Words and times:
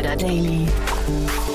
Insider 0.00 0.16
Daily. 0.16 0.66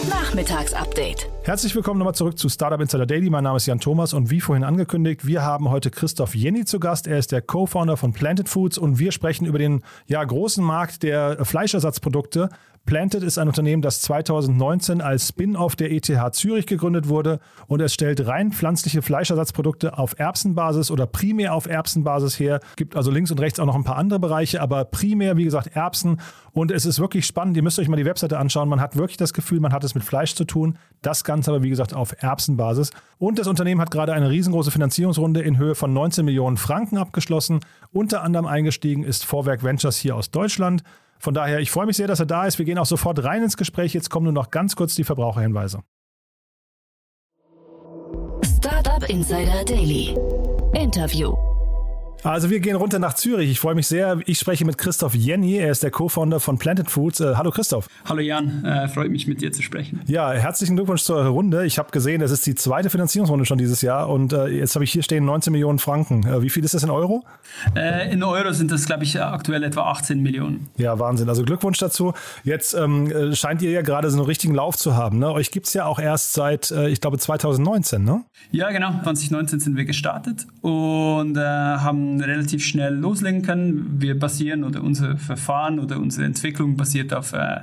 Nachmittagsupdate. 0.08 1.28
Herzlich 1.42 1.74
willkommen 1.74 1.98
nochmal 1.98 2.14
zurück 2.14 2.38
zu 2.38 2.48
Startup 2.48 2.80
Insider 2.80 3.08
Daily. 3.08 3.32
Mein 3.32 3.44
Name 3.44 3.58
ist 3.58 3.66
Jan 3.66 3.80
Thomas 3.80 4.14
und 4.14 4.30
wie 4.30 4.40
vorhin 4.40 4.64
angekündigt, 4.64 5.26
wir 5.26 5.42
haben 5.42 5.72
heute 5.72 5.90
Christoph 5.90 6.36
Jenny 6.36 6.64
zu 6.64 6.80
Gast. 6.80 7.08
Er 7.08 7.18
ist 7.18 7.32
der 7.32 7.42
Co-Founder 7.42 7.98
von 7.98 8.14
Planted 8.14 8.48
Foods 8.48 8.78
und 8.78 9.00
wir 9.00 9.12
sprechen 9.12 9.48
über 9.48 9.58
den 9.58 9.82
ja, 10.06 10.24
großen 10.24 10.64
Markt 10.64 11.02
der 11.02 11.44
Fleischersatzprodukte. 11.44 12.50
Planted 12.86 13.24
ist 13.24 13.40
ein 13.40 13.48
Unternehmen, 13.48 13.82
das 13.82 14.02
2019 14.02 15.02
als 15.02 15.30
Spin-off 15.30 15.76
der 15.76 15.92
ETH 15.92 16.12
Zürich 16.34 16.68
gegründet 16.68 17.10
wurde 17.10 17.40
und 17.66 17.82
es 17.82 17.96
stellt 17.96 18.28
rein 18.28 18.52
pflanzliche 18.52 19.02
Fleischersatzprodukte 19.02 19.98
auf 19.98 20.20
Erbsenbasis 20.20 20.92
oder 20.92 21.08
primär 21.08 21.56
auf 21.56 21.66
Erbsenbasis 21.66 22.40
her. 22.40 22.60
Gibt 22.76 22.96
also 22.96 23.10
links 23.10 23.32
und 23.32 23.40
rechts 23.40 23.60
auch 23.60 23.66
noch 23.66 23.76
ein 23.76 23.84
paar 23.84 23.98
andere 23.98 24.20
Bereiche, 24.20 24.62
aber 24.62 24.86
primär, 24.86 25.36
wie 25.36 25.46
gesagt, 25.46 25.76
Erbsen. 25.76 26.22
Und 26.56 26.72
es 26.72 26.86
ist 26.86 27.02
wirklich 27.02 27.26
spannend. 27.26 27.58
Ihr 27.58 27.64
müsst 27.64 27.78
euch 27.80 27.90
mal 27.90 27.98
die 27.98 28.06
Webseite 28.06 28.38
anschauen. 28.38 28.70
Man 28.70 28.80
hat 28.80 28.96
wirklich 28.96 29.18
das 29.18 29.34
Gefühl, 29.34 29.60
man 29.60 29.74
hat 29.74 29.84
es 29.84 29.94
mit 29.94 30.06
Fleisch 30.06 30.36
zu 30.36 30.46
tun. 30.46 30.78
Das 31.02 31.26
Ganze 31.26 31.52
aber, 31.52 31.64
wie 31.64 31.70
gesagt, 31.70 31.94
auf 31.94 32.16
Erbsenbasis. 32.24 32.92
Und 33.18 33.40
das 33.40 33.48
Unternehmen 33.48 33.82
hat 33.82 33.92
gerade 33.92 34.14
eine 34.14 34.30
riesengroße 34.30 34.72
Finanzierungsrunde 34.72 35.42
in 35.42 35.58
Höhe 35.58 35.76
von 35.76 35.92
19 35.92 36.24
Millionen 36.24 36.56
Franken 36.56 36.98
abgeschlossen. 36.98 37.60
Unter 37.92 38.24
anderem 38.24 38.46
eingestiegen 38.46 39.04
ist 39.04 39.26
Vorwerk 39.26 39.64
Ventures 39.64 39.98
hier 39.98 40.16
aus 40.16 40.32
Deutschland. 40.32 40.84
Von 41.20 41.34
daher, 41.34 41.60
ich 41.60 41.72
freue 41.72 41.88
mich 41.88 41.98
sehr, 41.98 42.08
dass 42.08 42.22
er 42.22 42.26
da 42.26 42.46
ist. 42.46 42.58
Wir 42.58 42.64
gehen 42.64 42.78
auch 42.78 42.86
sofort 42.86 43.22
rein 43.22 43.44
ins 43.44 43.58
Gespräch. 43.58 43.94
Jetzt 43.94 44.10
kommen 44.10 44.24
nur 44.24 44.34
noch 44.34 44.50
ganz 44.50 44.78
kurz 44.78 44.96
die 44.96 45.04
Verbraucherhinweise. 45.04 45.82
Startup 48.46 49.04
Insider 49.10 49.66
Daily. 49.66 50.18
Interview. 50.74 51.36
Also 52.26 52.50
wir 52.50 52.60
gehen 52.60 52.76
runter 52.76 52.98
nach 52.98 53.14
Zürich. 53.14 53.52
Ich 53.52 53.60
freue 53.60 53.76
mich 53.76 53.86
sehr. 53.86 54.18
Ich 54.26 54.40
spreche 54.40 54.66
mit 54.66 54.80
Christoph 54.80 55.14
Jenny. 55.14 55.58
Er 55.58 55.70
ist 55.70 55.84
der 55.84 55.92
Co-Founder 55.92 56.40
von 56.40 56.58
Planted 56.58 56.90
Foods. 56.90 57.20
Äh, 57.20 57.36
hallo 57.36 57.52
Christoph. 57.52 57.88
Hallo 58.04 58.20
Jan, 58.20 58.66
äh, 58.66 58.88
freut 58.88 59.12
mich 59.12 59.28
mit 59.28 59.42
dir 59.42 59.52
zu 59.52 59.62
sprechen. 59.62 60.02
Ja, 60.08 60.32
herzlichen 60.32 60.76
Glückwunsch 60.76 61.04
zur 61.04 61.24
Runde. 61.24 61.68
Ich 61.68 61.78
habe 61.78 61.92
gesehen, 61.92 62.22
das 62.22 62.32
ist 62.32 62.48
die 62.48 62.56
zweite 62.56 62.90
Finanzierungsrunde 62.90 63.46
schon 63.46 63.60
dieses 63.60 63.84
Jahr 63.84 64.10
und 64.10 64.34
äh, 64.34 64.48
jetzt 64.48 64.74
habe 64.74 64.84
ich 64.84 64.92
hier 64.92 65.04
stehen 65.04 65.24
19 65.24 65.52
Millionen 65.52 65.78
Franken. 65.78 66.26
Äh, 66.26 66.42
wie 66.42 66.50
viel 66.50 66.66
ist 66.66 66.74
das 66.74 66.82
in 66.82 66.90
Euro? 66.90 67.24
Äh, 67.76 68.12
in 68.12 68.24
Euro 68.24 68.52
sind 68.54 68.72
das, 68.72 68.88
glaube 68.88 69.04
ich, 69.04 69.22
aktuell 69.22 69.64
etwa 69.64 69.84
18 69.92 70.20
Millionen. 70.20 70.68
Ja, 70.78 70.98
Wahnsinn. 70.98 71.30
Also 71.30 71.44
Glückwunsch 71.44 71.78
dazu. 71.78 72.14
Jetzt 72.44 72.74
ähm, 72.74 73.12
äh, 73.12 73.36
scheint 73.36 73.62
ihr 73.62 73.70
ja 73.70 73.84
gerade 73.84 74.10
so 74.10 74.18
einen 74.18 74.26
richtigen 74.26 74.56
Lauf 74.56 74.78
zu 74.78 74.96
haben. 74.96 75.20
Ne? 75.20 75.32
Euch 75.32 75.52
gibt 75.52 75.68
es 75.68 75.76
ja 75.76 75.86
auch 75.86 76.00
erst 76.00 76.34
seit, 76.34 76.72
ich 76.72 77.02
glaube, 77.02 77.20
2019, 77.20 78.04
ne? 78.04 78.24
Ja, 78.50 78.72
genau. 78.72 78.90
2019 79.04 79.60
sind 79.60 79.78
wir 79.78 79.86
gestartet 79.86 80.48
und 80.62 81.38
haben 81.38 82.15
relativ 82.22 82.64
schnell 82.64 82.96
loslegen 82.96 83.42
können. 83.42 84.02
Wir 84.02 84.18
basieren 84.18 84.64
oder 84.64 84.84
unser 84.84 85.18
Verfahren 85.18 85.80
oder 85.80 86.00
unsere 86.00 86.26
Entwicklung 86.26 86.78
basiert 86.78 87.14
auf 87.14 87.34
äh, 87.34 87.62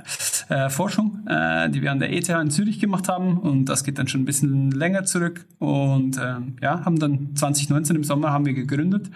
äh, 0.49 0.69
Forschung, 0.69 1.25
äh, 1.27 1.69
die 1.69 1.81
wir 1.81 1.91
an 1.91 1.99
der 1.99 2.13
ETH 2.13 2.29
in 2.29 2.49
Zürich 2.49 2.79
gemacht 2.79 3.07
haben 3.07 3.37
und 3.37 3.65
das 3.65 3.83
geht 3.83 3.97
dann 3.97 4.07
schon 4.07 4.21
ein 4.21 4.25
bisschen 4.25 4.71
länger 4.71 5.03
zurück 5.03 5.45
und 5.59 6.17
ähm, 6.17 6.55
ja, 6.61 6.83
haben 6.85 6.99
dann 6.99 7.35
2019 7.35 7.95
im 7.95 8.03
Sommer 8.03 8.31
haben 8.31 8.45
wir 8.45 8.53
gegründet 8.53 9.09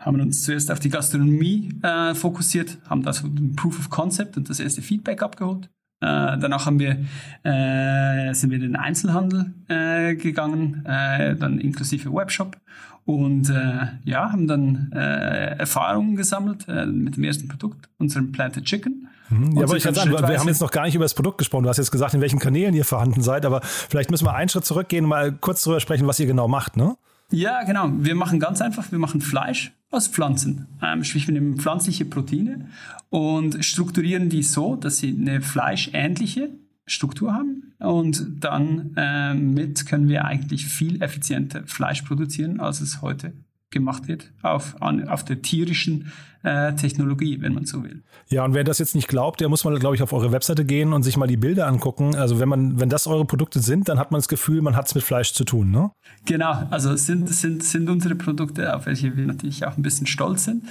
haben 0.00 0.18
uns 0.20 0.42
zuerst 0.44 0.70
auf 0.72 0.80
die 0.80 0.88
Gastronomie 0.88 1.68
äh, 1.82 2.14
fokussiert, 2.14 2.78
haben 2.88 3.02
das 3.02 3.22
Proof 3.54 3.78
of 3.78 3.90
Concept 3.90 4.38
und 4.38 4.48
das 4.48 4.58
erste 4.58 4.80
Feedback 4.80 5.22
abgeholt. 5.22 5.68
Äh, 6.02 6.38
danach 6.38 6.64
haben 6.64 6.78
wir, 6.78 7.04
äh, 7.42 8.32
sind 8.32 8.50
wir 8.50 8.56
in 8.56 8.62
den 8.62 8.76
Einzelhandel 8.76 9.52
äh, 9.68 10.14
gegangen, 10.14 10.84
äh, 10.86 11.36
dann 11.36 11.58
inklusive 11.58 12.10
Webshop 12.10 12.56
und 13.04 13.50
äh, 13.50 13.86
ja, 14.04 14.30
haben 14.30 14.46
dann 14.46 14.92
äh, 14.94 15.56
Erfahrungen 15.58 16.16
gesammelt 16.16 16.66
äh, 16.68 16.86
mit 16.86 17.16
dem 17.16 17.24
ersten 17.24 17.48
Produkt, 17.48 17.88
unserem 17.98 18.32
Planted 18.32 18.64
Chicken. 18.64 19.08
Mhm. 19.30 19.56
Ja, 19.56 19.64
aber 19.64 19.76
ich 19.76 19.82
kann 19.82 19.94
sagen, 19.94 20.10
wir 20.10 20.38
haben 20.38 20.48
jetzt 20.48 20.60
noch 20.60 20.70
gar 20.70 20.84
nicht 20.84 20.94
über 20.94 21.04
das 21.04 21.14
Produkt 21.14 21.38
gesprochen. 21.38 21.62
Du 21.62 21.68
hast 21.68 21.78
jetzt 21.78 21.92
gesagt, 21.92 22.14
in 22.14 22.20
welchen 22.20 22.38
Kanälen 22.38 22.74
ihr 22.74 22.84
vorhanden 22.84 23.22
seid, 23.22 23.46
aber 23.46 23.60
vielleicht 23.62 24.10
müssen 24.10 24.26
wir 24.26 24.34
einen 24.34 24.48
Schritt 24.48 24.64
zurückgehen 24.64 25.04
und 25.04 25.10
mal 25.10 25.32
kurz 25.32 25.62
darüber 25.62 25.80
sprechen, 25.80 26.06
was 26.06 26.18
ihr 26.20 26.26
genau 26.26 26.48
macht, 26.48 26.76
ne? 26.76 26.96
Ja, 27.30 27.62
genau. 27.62 27.90
Wir 27.92 28.16
machen 28.16 28.40
ganz 28.40 28.60
einfach, 28.60 28.90
wir 28.90 28.98
machen 28.98 29.20
Fleisch 29.20 29.72
aus 29.90 30.08
Pflanzen. 30.08 30.66
Ähm, 30.82 31.04
sprich, 31.04 31.28
wir 31.28 31.34
nehmen 31.34 31.58
pflanzliche 31.58 32.04
Proteine 32.04 32.66
und 33.08 33.64
strukturieren 33.64 34.28
die 34.28 34.42
so, 34.42 34.74
dass 34.74 34.98
sie 34.98 35.16
eine 35.16 35.40
fleischähnliche 35.40 36.50
Struktur 36.86 37.32
haben. 37.32 37.74
Und 37.78 38.44
dann 38.44 38.94
äh, 38.96 39.34
mit 39.34 39.86
können 39.86 40.08
wir 40.08 40.24
eigentlich 40.24 40.66
viel 40.66 41.02
effizienter 41.02 41.66
Fleisch 41.66 42.02
produzieren, 42.02 42.60
als 42.60 42.80
es 42.80 43.02
heute 43.02 43.32
gemacht 43.70 44.08
wird 44.08 44.32
auf, 44.42 44.80
an, 44.82 45.08
auf 45.08 45.24
der 45.24 45.42
tierischen 45.42 46.12
äh, 46.42 46.74
Technologie, 46.74 47.40
wenn 47.40 47.54
man 47.54 47.66
so 47.66 47.84
will. 47.84 48.02
Ja, 48.28 48.44
und 48.44 48.54
wer 48.54 48.64
das 48.64 48.78
jetzt 48.78 48.94
nicht 48.94 49.08
glaubt, 49.08 49.40
der 49.40 49.48
muss 49.48 49.64
mal, 49.64 49.78
glaube 49.78 49.94
ich, 49.94 50.02
auf 50.02 50.12
eure 50.12 50.32
Webseite 50.32 50.64
gehen 50.64 50.92
und 50.92 51.02
sich 51.02 51.16
mal 51.16 51.26
die 51.26 51.36
Bilder 51.36 51.66
angucken. 51.66 52.16
Also 52.16 52.40
wenn 52.40 52.48
man, 52.48 52.80
wenn 52.80 52.88
das 52.88 53.06
eure 53.06 53.24
Produkte 53.24 53.60
sind, 53.60 53.88
dann 53.88 53.98
hat 53.98 54.10
man 54.10 54.18
das 54.18 54.28
Gefühl, 54.28 54.62
man 54.62 54.74
hat 54.74 54.86
es 54.86 54.94
mit 54.94 55.04
Fleisch 55.04 55.32
zu 55.32 55.44
tun, 55.44 55.70
ne? 55.70 55.90
Genau, 56.24 56.52
also 56.70 56.96
sind, 56.96 57.28
sind, 57.28 57.62
sind 57.62 57.88
unsere 57.88 58.14
Produkte, 58.14 58.74
auf 58.74 58.86
welche 58.86 59.16
wir 59.16 59.26
natürlich 59.26 59.66
auch 59.66 59.76
ein 59.76 59.82
bisschen 59.82 60.06
stolz 60.06 60.44
sind. 60.44 60.64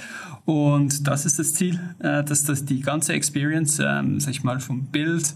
Und 0.44 1.06
das 1.06 1.24
ist 1.24 1.38
das 1.38 1.54
Ziel, 1.54 1.80
äh, 2.00 2.24
dass 2.24 2.44
das 2.44 2.64
die 2.64 2.80
ganze 2.80 3.12
Experience, 3.12 3.78
ähm, 3.78 4.20
sag 4.20 4.30
ich 4.30 4.42
mal, 4.42 4.60
vom 4.60 4.86
Bild 4.86 5.34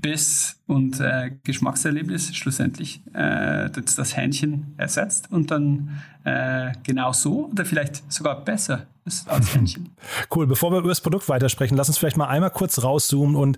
Biss 0.00 0.60
und 0.66 1.00
äh, 1.00 1.32
Geschmackserlebnis 1.44 2.34
schlussendlich 2.34 3.02
äh, 3.12 3.70
das, 3.70 3.96
das 3.96 4.16
Hähnchen 4.16 4.74
ersetzt 4.76 5.30
und 5.30 5.50
dann 5.50 6.00
äh, 6.24 6.72
genau 6.82 7.12
so 7.12 7.48
oder 7.50 7.64
vielleicht 7.64 8.10
sogar 8.12 8.44
besser 8.44 8.86
ist 9.04 9.28
als 9.28 9.54
Hähnchen. 9.54 9.90
Cool, 10.34 10.46
bevor 10.46 10.72
wir 10.72 10.78
über 10.78 10.88
das 10.88 11.00
Produkt 11.00 11.28
weitersprechen, 11.28 11.76
lass 11.76 11.88
uns 11.88 11.98
vielleicht 11.98 12.16
mal 12.16 12.26
einmal 12.26 12.50
kurz 12.50 12.82
rauszoomen 12.82 13.36
und 13.36 13.56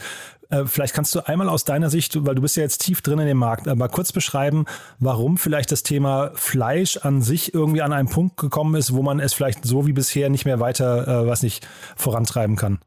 äh, 0.51 0.65
vielleicht 0.67 0.95
kannst 0.95 1.15
du 1.15 1.27
einmal 1.27 1.49
aus 1.49 1.65
deiner 1.65 1.91
Sicht, 1.91 2.25
weil 2.25 2.35
du 2.35 2.43
bist 2.43 2.57
ja 2.57 2.63
jetzt 2.63 2.79
tief 2.79 3.03
drin 3.03 3.19
in 3.19 3.27
dem 3.27 3.39
Markt, 3.39 3.67
äh, 3.67 3.75
mal 3.75 3.89
kurz 3.89 4.13
beschreiben, 4.13 4.67
warum 4.99 5.39
vielleicht 5.39 5.73
das 5.73 5.83
Thema 5.83 6.31
Fleisch 6.35 6.99
an 6.99 7.23
sich 7.23 7.55
irgendwie 7.55 7.83
an 7.83 7.93
einen 7.93 8.09
Punkt 8.09 8.37
gekommen 8.37 8.75
ist, 8.75 8.95
wo 8.95 9.03
man 9.03 9.21
es 9.21 9.35
vielleicht 9.35 9.65
so 9.65 9.87
wie 9.87 9.93
bisher 9.93 10.31
nicht 10.31 10.45
mehr 10.45 10.61
weiter, 10.61 11.25
äh, 11.25 11.27
was 11.27 11.43
nicht, 11.43 11.67
vorantreiben 11.97 12.57
kann. 12.57 12.79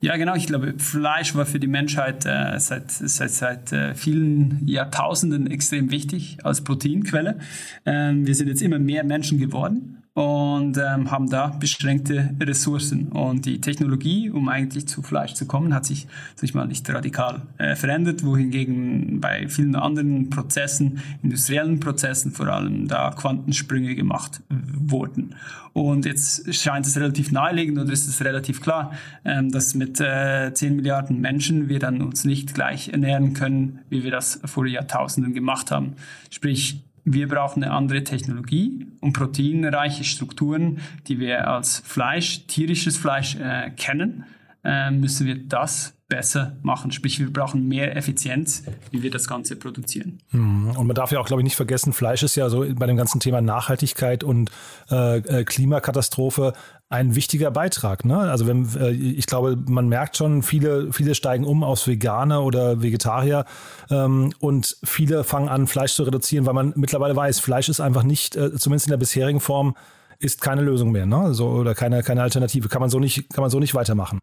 Ja, 0.00 0.16
genau. 0.16 0.34
Ich 0.36 0.46
glaube, 0.46 0.74
Fleisch 0.78 1.34
war 1.34 1.44
für 1.44 1.58
die 1.58 1.66
Menschheit 1.66 2.24
äh, 2.24 2.58
seit, 2.58 2.90
seit, 2.90 3.30
seit 3.30 3.72
äh, 3.72 3.94
vielen 3.94 4.66
Jahrtausenden 4.66 5.50
extrem 5.50 5.90
wichtig 5.90 6.38
als 6.44 6.62
Proteinquelle. 6.62 7.38
Ähm, 7.84 8.26
wir 8.26 8.34
sind 8.34 8.48
jetzt 8.48 8.62
immer 8.62 8.78
mehr 8.78 9.04
Menschen 9.04 9.38
geworden 9.38 9.97
und 10.18 10.76
ähm, 10.78 11.12
haben 11.12 11.30
da 11.30 11.46
beschränkte 11.46 12.34
Ressourcen. 12.40 13.06
Und 13.10 13.46
die 13.46 13.60
Technologie, 13.60 14.30
um 14.30 14.48
eigentlich 14.48 14.88
zu 14.88 15.00
Fleisch 15.00 15.34
zu 15.34 15.46
kommen, 15.46 15.72
hat 15.72 15.86
sich, 15.86 16.08
sag 16.34 16.42
ich 16.42 16.54
mal, 16.54 16.66
nicht 16.66 16.90
radikal 16.90 17.42
äh, 17.58 17.76
verändert, 17.76 18.24
wohingegen 18.24 19.20
bei 19.20 19.46
vielen 19.46 19.76
anderen 19.76 20.28
Prozessen, 20.28 21.00
industriellen 21.22 21.78
Prozessen 21.78 22.32
vor 22.32 22.48
allem, 22.48 22.88
da 22.88 23.12
Quantensprünge 23.12 23.94
gemacht 23.94 24.40
wurden. 24.48 25.36
Und 25.72 26.04
jetzt 26.04 26.52
scheint 26.52 26.84
es 26.84 26.96
relativ 26.96 27.30
naheliegend 27.30 27.78
oder 27.78 27.92
ist 27.92 28.08
es 28.08 28.20
relativ 28.24 28.60
klar, 28.60 28.94
ähm, 29.24 29.52
dass 29.52 29.76
mit 29.76 30.00
äh, 30.00 30.52
10 30.52 30.74
Milliarden 30.74 31.20
Menschen 31.20 31.68
wir 31.68 31.78
dann 31.78 32.02
uns 32.02 32.24
nicht 32.24 32.54
gleich 32.54 32.88
ernähren 32.88 33.34
können, 33.34 33.78
wie 33.88 34.02
wir 34.02 34.10
das 34.10 34.40
vor 34.46 34.66
Jahrtausenden 34.66 35.32
gemacht 35.32 35.70
haben. 35.70 35.92
Sprich, 36.30 36.82
wir 37.12 37.28
brauchen 37.28 37.62
eine 37.62 37.72
andere 37.72 38.04
Technologie 38.04 38.86
und 39.00 39.12
proteinreiche 39.12 40.04
Strukturen, 40.04 40.80
die 41.06 41.18
wir 41.18 41.48
als 41.48 41.78
Fleisch, 41.78 42.46
tierisches 42.46 42.96
Fleisch 42.96 43.36
äh, 43.36 43.70
kennen, 43.70 44.24
äh, 44.64 44.90
müssen 44.90 45.26
wir 45.26 45.36
das 45.36 45.97
besser 46.08 46.56
machen. 46.62 46.90
Sprich, 46.90 47.20
wir 47.20 47.30
brauchen 47.32 47.68
mehr 47.68 47.94
Effizienz, 47.94 48.64
wie 48.90 49.02
wir 49.02 49.10
das 49.10 49.28
Ganze 49.28 49.56
produzieren. 49.56 50.18
Hm, 50.30 50.70
und 50.76 50.86
man 50.86 50.96
darf 50.96 51.12
ja 51.12 51.20
auch, 51.20 51.26
glaube 51.26 51.42
ich, 51.42 51.44
nicht 51.44 51.56
vergessen, 51.56 51.92
Fleisch 51.92 52.22
ist 52.22 52.34
ja 52.34 52.48
so 52.48 52.64
bei 52.74 52.86
dem 52.86 52.96
ganzen 52.96 53.20
Thema 53.20 53.40
Nachhaltigkeit 53.40 54.24
und 54.24 54.50
äh, 54.90 55.18
äh, 55.18 55.44
Klimakatastrophe 55.44 56.54
ein 56.88 57.14
wichtiger 57.14 57.50
Beitrag. 57.50 58.06
Ne? 58.06 58.18
Also 58.18 58.46
wenn, 58.46 58.66
äh, 58.78 58.90
ich 58.90 59.26
glaube, 59.26 59.56
man 59.66 59.88
merkt 59.88 60.16
schon, 60.16 60.42
viele, 60.42 60.92
viele 60.92 61.14
steigen 61.14 61.44
um 61.44 61.62
aus 61.62 61.86
Veganer 61.86 62.42
oder 62.42 62.82
Vegetarier 62.82 63.44
ähm, 63.90 64.32
und 64.38 64.78
viele 64.82 65.24
fangen 65.24 65.48
an, 65.48 65.66
Fleisch 65.66 65.92
zu 65.92 66.04
reduzieren, 66.04 66.46
weil 66.46 66.54
man 66.54 66.72
mittlerweile 66.76 67.14
weiß, 67.14 67.40
Fleisch 67.40 67.68
ist 67.68 67.80
einfach 67.80 68.02
nicht, 68.02 68.34
äh, 68.36 68.54
zumindest 68.56 68.86
in 68.86 68.92
der 68.92 68.96
bisherigen 68.96 69.40
Form, 69.40 69.76
ist 70.18 70.40
keine 70.40 70.62
Lösung 70.62 70.90
mehr, 70.90 71.06
ne? 71.06 71.32
So, 71.32 71.48
oder 71.48 71.76
keine, 71.76 72.02
keine 72.02 72.22
Alternative. 72.22 72.68
Kann 72.68 72.80
man 72.80 72.90
so 72.90 72.98
nicht, 72.98 73.32
kann 73.32 73.42
man 73.42 73.50
so 73.50 73.60
nicht 73.60 73.74
weitermachen. 73.74 74.18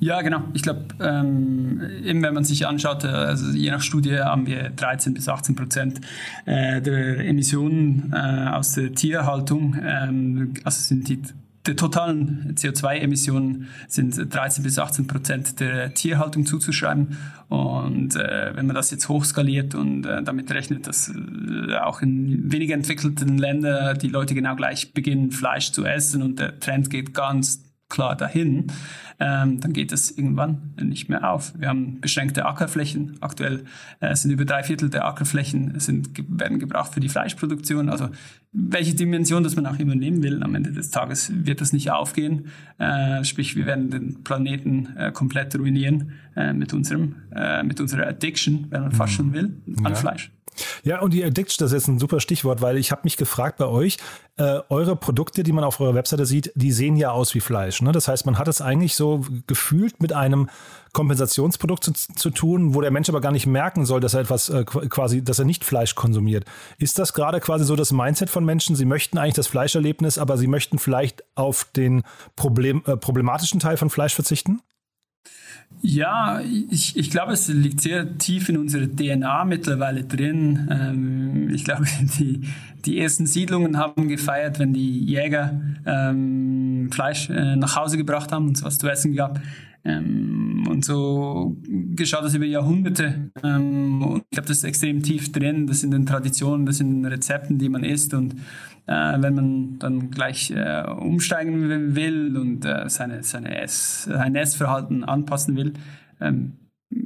Ja, 0.00 0.22
genau. 0.22 0.42
Ich 0.54 0.62
glaube, 0.62 0.86
ähm, 1.00 1.80
eben 2.04 2.22
wenn 2.22 2.34
man 2.34 2.44
sich 2.44 2.66
anschaut, 2.66 3.04
äh, 3.04 3.08
also 3.08 3.50
je 3.50 3.70
nach 3.70 3.82
Studie 3.82 4.18
haben 4.20 4.46
wir 4.46 4.70
13 4.70 5.14
bis 5.14 5.28
18 5.28 5.56
Prozent 5.56 6.00
äh, 6.46 6.80
der 6.80 7.26
Emissionen 7.26 8.12
äh, 8.12 8.48
aus 8.50 8.74
der 8.74 8.94
Tierhaltung, 8.94 9.76
ähm, 9.82 10.54
also 10.64 10.80
sind 10.80 11.08
die 11.08 11.22
der 11.68 11.76
totalen 11.76 12.54
CO2-Emissionen 12.56 13.68
sind 13.88 14.34
13 14.34 14.64
bis 14.64 14.78
18 14.78 15.06
Prozent 15.06 15.60
der 15.60 15.92
Tierhaltung 15.92 16.46
zuzuschreiben. 16.46 17.18
Und 17.48 18.16
äh, 18.16 18.52
wenn 18.54 18.66
man 18.66 18.74
das 18.74 18.90
jetzt 18.90 19.10
hochskaliert 19.10 19.74
und 19.74 20.06
äh, 20.06 20.22
damit 20.22 20.50
rechnet, 20.50 20.86
dass 20.86 21.10
äh, 21.10 21.74
auch 21.74 22.00
in 22.00 22.50
weniger 22.50 22.74
entwickelten 22.74 23.36
Ländern 23.36 23.98
die 23.98 24.08
Leute 24.08 24.34
genau 24.34 24.56
gleich 24.56 24.94
beginnen, 24.94 25.30
Fleisch 25.30 25.72
zu 25.72 25.84
essen 25.84 26.22
und 26.22 26.38
der 26.38 26.58
Trend 26.58 26.88
geht 26.88 27.12
ganz 27.12 27.67
klar 27.88 28.16
dahin, 28.16 28.66
ähm, 29.18 29.60
dann 29.60 29.72
geht 29.72 29.92
das 29.92 30.10
irgendwann 30.10 30.74
nicht 30.80 31.08
mehr 31.08 31.30
auf. 31.30 31.52
Wir 31.58 31.68
haben 31.68 32.00
beschränkte 32.00 32.46
Ackerflächen. 32.46 33.16
Aktuell 33.20 33.64
äh, 34.00 34.14
sind 34.14 34.30
über 34.30 34.44
drei 34.44 34.62
Viertel 34.62 34.90
der 34.90 35.06
Ackerflächen 35.06 35.80
sind, 35.80 36.10
werden 36.28 36.58
gebraucht 36.58 36.94
für 36.94 37.00
die 37.00 37.08
Fleischproduktion. 37.08 37.88
Also 37.88 38.10
welche 38.52 38.94
Dimension 38.94 39.42
das 39.42 39.56
man 39.56 39.66
auch 39.66 39.78
immer 39.78 39.94
nehmen 39.94 40.22
will, 40.22 40.42
am 40.42 40.54
Ende 40.54 40.72
des 40.72 40.90
Tages 40.90 41.32
wird 41.34 41.60
das 41.60 41.72
nicht 41.72 41.90
aufgehen. 41.90 42.46
Äh, 42.78 43.24
sprich, 43.24 43.56
wir 43.56 43.66
werden 43.66 43.90
den 43.90 44.22
Planeten 44.22 44.96
äh, 44.96 45.12
komplett 45.12 45.58
ruinieren 45.58 46.12
äh, 46.36 46.52
mit, 46.52 46.72
unserem, 46.72 47.16
äh, 47.34 47.62
mit 47.62 47.80
unserer 47.80 48.06
Addiction, 48.06 48.66
wenn 48.70 48.82
man 48.82 48.92
fast 48.92 49.14
schon 49.14 49.32
will, 49.32 49.60
an 49.82 49.92
ja. 49.92 49.94
Fleisch. 49.94 50.30
Ja, 50.82 51.00
und 51.00 51.12
die 51.12 51.24
Addiction, 51.24 51.64
das 51.64 51.72
ist 51.72 51.82
jetzt 51.82 51.88
ein 51.88 51.98
super 51.98 52.20
Stichwort, 52.20 52.60
weil 52.60 52.76
ich 52.76 52.90
habe 52.90 53.02
mich 53.04 53.16
gefragt 53.16 53.58
bei 53.58 53.66
euch, 53.66 53.98
äh, 54.36 54.60
eure 54.68 54.96
Produkte, 54.96 55.42
die 55.42 55.52
man 55.52 55.64
auf 55.64 55.80
eurer 55.80 55.94
Webseite 55.94 56.24
sieht, 56.24 56.52
die 56.54 56.72
sehen 56.72 56.96
ja 56.96 57.10
aus 57.10 57.34
wie 57.34 57.40
Fleisch. 57.40 57.82
Ne? 57.82 57.92
Das 57.92 58.08
heißt, 58.08 58.24
man 58.26 58.38
hat 58.38 58.48
es 58.48 58.60
eigentlich 58.60 58.94
so 58.94 59.24
gefühlt 59.46 60.00
mit 60.00 60.12
einem 60.12 60.48
Kompensationsprodukt 60.92 61.84
zu, 61.84 61.92
zu, 61.92 62.30
tun, 62.30 62.74
wo 62.74 62.80
der 62.80 62.90
Mensch 62.90 63.08
aber 63.08 63.20
gar 63.20 63.32
nicht 63.32 63.46
merken 63.46 63.84
soll, 63.84 64.00
dass 64.00 64.14
er 64.14 64.20
etwas 64.20 64.48
äh, 64.48 64.64
quasi, 64.64 65.22
dass 65.22 65.38
er 65.38 65.44
nicht 65.44 65.64
Fleisch 65.64 65.94
konsumiert. 65.94 66.44
Ist 66.78 66.98
das 66.98 67.12
gerade 67.12 67.40
quasi 67.40 67.64
so 67.64 67.76
das 67.76 67.92
Mindset 67.92 68.30
von 68.30 68.44
Menschen? 68.44 68.76
Sie 68.76 68.84
möchten 68.84 69.18
eigentlich 69.18 69.34
das 69.34 69.48
Fleischerlebnis, 69.48 70.18
aber 70.18 70.38
sie 70.38 70.46
möchten 70.46 70.78
vielleicht 70.78 71.24
auf 71.34 71.64
den 71.76 72.02
Problem, 72.36 72.82
äh, 72.86 72.96
problematischen 72.96 73.60
Teil 73.60 73.76
von 73.76 73.90
Fleisch 73.90 74.14
verzichten? 74.14 74.60
Ja, 75.80 76.40
ich, 76.70 76.96
ich 76.96 77.10
glaube, 77.10 77.32
es 77.32 77.48
liegt 77.48 77.80
sehr 77.80 78.18
tief 78.18 78.48
in 78.48 78.56
unserer 78.56 78.86
DNA 78.86 79.44
mittlerweile 79.44 80.04
drin. 80.04 80.68
Ähm, 80.70 81.50
ich 81.50 81.64
glaube, 81.64 81.84
die, 82.18 82.42
die 82.84 82.98
ersten 82.98 83.26
Siedlungen 83.26 83.78
haben 83.78 84.08
gefeiert, 84.08 84.58
wenn 84.58 84.72
die 84.72 85.04
Jäger 85.04 85.60
ähm, 85.86 86.88
Fleisch 86.90 87.30
äh, 87.30 87.56
nach 87.56 87.76
Hause 87.76 87.96
gebracht 87.96 88.32
haben 88.32 88.48
und 88.48 88.56
es 88.56 88.62
was 88.62 88.78
zu 88.78 88.88
essen 88.88 89.14
gab. 89.14 89.40
Ähm, 89.84 90.66
und 90.68 90.84
so 90.84 91.56
geschah 91.64 92.20
das 92.20 92.34
über 92.34 92.44
Jahrhunderte. 92.44 93.30
Ähm, 93.42 94.02
und 94.02 94.22
ich 94.24 94.30
glaube, 94.30 94.48
das 94.48 94.58
ist 94.58 94.64
extrem 94.64 95.02
tief 95.02 95.32
drin. 95.32 95.66
Das 95.66 95.80
sind 95.80 95.92
den 95.92 96.06
Traditionen, 96.06 96.66
das 96.66 96.78
sind 96.78 97.04
Rezepten, 97.04 97.58
die 97.58 97.68
man 97.68 97.84
isst. 97.84 98.14
Und 98.14 98.34
äh, 98.86 99.20
wenn 99.20 99.34
man 99.34 99.78
dann 99.78 100.10
gleich 100.10 100.50
äh, 100.50 100.82
umsteigen 100.88 101.94
will 101.94 102.36
und 102.36 102.64
äh, 102.64 102.88
seine, 102.88 103.22
seine 103.22 103.60
Ess, 103.60 104.04
sein 104.04 104.34
Essverhalten 104.34 105.04
anpassen 105.04 105.56
will, 105.56 105.67
ähm, 106.20 106.58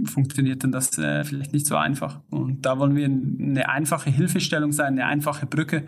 funktioniert 0.05 0.63
dann 0.63 0.73
das 0.73 0.97
äh, 0.99 1.25
vielleicht 1.25 1.53
nicht 1.53 1.67
so 1.67 1.77
einfach. 1.77 2.21
Und 2.31 2.65
da 2.65 2.79
wollen 2.79 2.95
wir 2.95 3.07
eine 3.07 3.69
einfache 3.69 4.11
Hilfestellung 4.11 4.73
sein, 4.73 4.99
eine 4.99 5.07
einfache 5.07 5.47
Brücke 5.47 5.85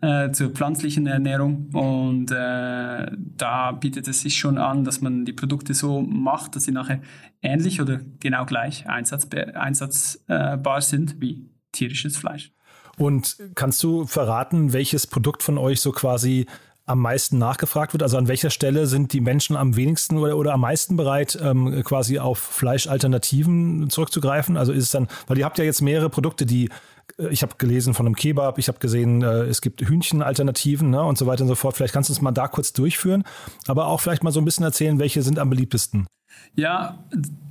äh, 0.00 0.30
zur 0.32 0.50
pflanzlichen 0.50 1.06
Ernährung. 1.06 1.70
Und 1.72 2.30
äh, 2.30 3.10
da 3.16 3.72
bietet 3.72 4.06
es 4.08 4.20
sich 4.20 4.36
schon 4.36 4.58
an, 4.58 4.84
dass 4.84 5.00
man 5.00 5.24
die 5.24 5.32
Produkte 5.32 5.74
so 5.74 6.02
macht, 6.02 6.56
dass 6.56 6.64
sie 6.64 6.72
nachher 6.72 7.00
ähnlich 7.42 7.80
oder 7.80 8.00
genau 8.20 8.44
gleich 8.44 8.88
einsatzbar 8.88 10.80
sind 10.80 11.20
wie 11.20 11.48
tierisches 11.72 12.16
Fleisch. 12.16 12.52
Und 12.98 13.36
kannst 13.54 13.82
du 13.82 14.06
verraten, 14.06 14.72
welches 14.72 15.06
Produkt 15.06 15.42
von 15.42 15.56
euch 15.56 15.80
so 15.80 15.92
quasi 15.92 16.46
am 16.88 17.00
meisten 17.00 17.38
nachgefragt 17.38 17.92
wird? 17.92 18.02
Also 18.02 18.16
an 18.16 18.28
welcher 18.28 18.50
Stelle 18.50 18.86
sind 18.86 19.12
die 19.12 19.20
Menschen 19.20 19.56
am 19.56 19.76
wenigsten 19.76 20.18
oder, 20.18 20.36
oder 20.36 20.54
am 20.54 20.60
meisten 20.60 20.96
bereit, 20.96 21.38
ähm, 21.40 21.82
quasi 21.84 22.18
auf 22.18 22.38
Fleischalternativen 22.38 23.90
zurückzugreifen? 23.90 24.56
Also 24.56 24.72
ist 24.72 24.84
es 24.84 24.90
dann, 24.90 25.08
weil 25.26 25.38
ihr 25.38 25.44
habt 25.44 25.58
ja 25.58 25.64
jetzt 25.64 25.82
mehrere 25.82 26.10
Produkte, 26.10 26.46
die 26.46 26.70
äh, 27.18 27.28
ich 27.28 27.42
habe 27.42 27.54
gelesen 27.58 27.94
von 27.94 28.06
einem 28.06 28.16
Kebab, 28.16 28.58
ich 28.58 28.68
habe 28.68 28.78
gesehen, 28.78 29.22
äh, 29.22 29.44
es 29.44 29.60
gibt 29.60 29.80
Hühnchenalternativen 29.80 30.90
ne, 30.90 31.02
und 31.02 31.18
so 31.18 31.26
weiter 31.26 31.42
und 31.42 31.48
so 31.48 31.54
fort. 31.54 31.76
Vielleicht 31.76 31.94
kannst 31.94 32.08
du 32.08 32.12
es 32.12 32.20
mal 32.20 32.32
da 32.32 32.48
kurz 32.48 32.72
durchführen, 32.72 33.24
aber 33.66 33.86
auch 33.86 34.00
vielleicht 34.00 34.22
mal 34.22 34.32
so 34.32 34.40
ein 34.40 34.44
bisschen 34.44 34.64
erzählen, 34.64 34.98
welche 34.98 35.22
sind 35.22 35.38
am 35.38 35.50
beliebtesten. 35.50 36.06
Ja, 36.54 36.98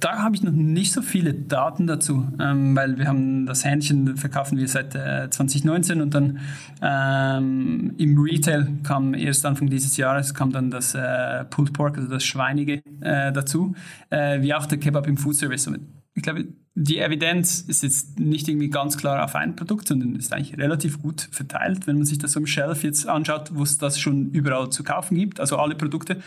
da 0.01 0.21
habe 0.21 0.35
ich 0.35 0.43
noch 0.43 0.51
nicht 0.51 0.91
so 0.91 1.01
viele 1.01 1.33
Daten 1.33 1.87
dazu, 1.87 2.27
ähm, 2.41 2.75
weil 2.75 2.97
wir 2.97 3.07
haben 3.07 3.45
das 3.45 3.63
Hähnchen 3.63 4.17
verkaufen 4.17 4.57
wir 4.57 4.67
seit 4.67 4.95
äh, 4.95 5.29
2019 5.29 6.01
und 6.01 6.13
dann 6.13 6.39
ähm, 6.81 7.93
im 7.97 8.21
Retail 8.21 8.67
kam 8.83 9.13
erst 9.13 9.45
Anfang 9.45 9.69
dieses 9.69 9.95
Jahres 9.95 10.33
kam 10.33 10.51
dann 10.51 10.71
das 10.71 10.93
äh, 10.93 11.45
Pulled 11.45 11.71
Pork, 11.71 11.97
also 11.97 12.09
das 12.09 12.25
Schweinige 12.25 12.81
äh, 12.99 13.31
dazu, 13.31 13.75
äh, 14.09 14.41
wie 14.41 14.53
auch 14.53 14.65
der 14.65 14.77
Kebab 14.77 15.07
im 15.07 15.15
Food 15.15 15.35
Service. 15.35 15.69
Ich 16.17 16.23
glaube, 16.23 16.47
die 16.73 16.97
Evidenz 16.97 17.59
ist 17.61 17.83
jetzt 17.83 18.19
nicht 18.19 18.47
irgendwie 18.47 18.71
ganz 18.71 18.97
klar 18.97 19.23
auf 19.23 19.35
ein 19.35 19.55
Produkt, 19.55 19.87
sondern 19.87 20.15
ist 20.15 20.33
eigentlich 20.33 20.57
relativ 20.57 20.99
gut 20.99 21.29
verteilt, 21.31 21.85
wenn 21.85 21.97
man 21.97 22.05
sich 22.05 22.17
das 22.17 22.35
am 22.35 22.47
Shelf 22.47 22.83
jetzt 22.83 23.07
anschaut, 23.07 23.51
wo 23.53 23.61
es 23.61 23.77
das 23.77 23.99
schon 23.99 24.31
überall 24.31 24.71
zu 24.71 24.83
kaufen 24.83 25.15
gibt. 25.15 25.39
Also 25.39 25.57
alle 25.57 25.75
Produkte. 25.75 26.17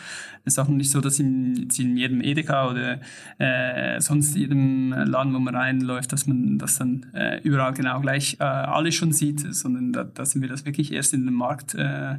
Es 0.45 0.55
ist 0.55 0.59
auch 0.61 0.69
nicht 0.69 0.93
so, 0.93 1.01
dass 1.01 1.19
in, 1.19 1.69
in 1.77 1.97
jedem 1.97 2.21
Edeka 2.21 2.71
oder 2.71 3.01
äh, 3.39 4.01
sonst 4.01 4.37
jedem 4.37 4.93
Laden, 4.93 5.35
wo 5.35 5.41
man 5.41 5.57
reinläuft, 5.57 6.13
dass 6.13 6.29
man 6.29 6.57
das 6.57 6.79
dann 6.79 7.07
äh, 7.13 7.41
überall 7.43 7.75
genau 7.75 8.01
gleich 8.01 8.37
äh, 8.39 8.45
alle 8.45 8.93
schon 8.93 9.13
sieht, 9.13 9.53
sondern 9.53 9.93
da, 9.93 10.05
da 10.05 10.25
sind 10.25 10.41
wir 10.41 10.49
das 10.49 10.65
wirklich 10.65 10.93
erst 10.93 11.15
in 11.15 11.27
den 11.27 11.35
Markt 11.35 11.75
äh, 11.75 12.15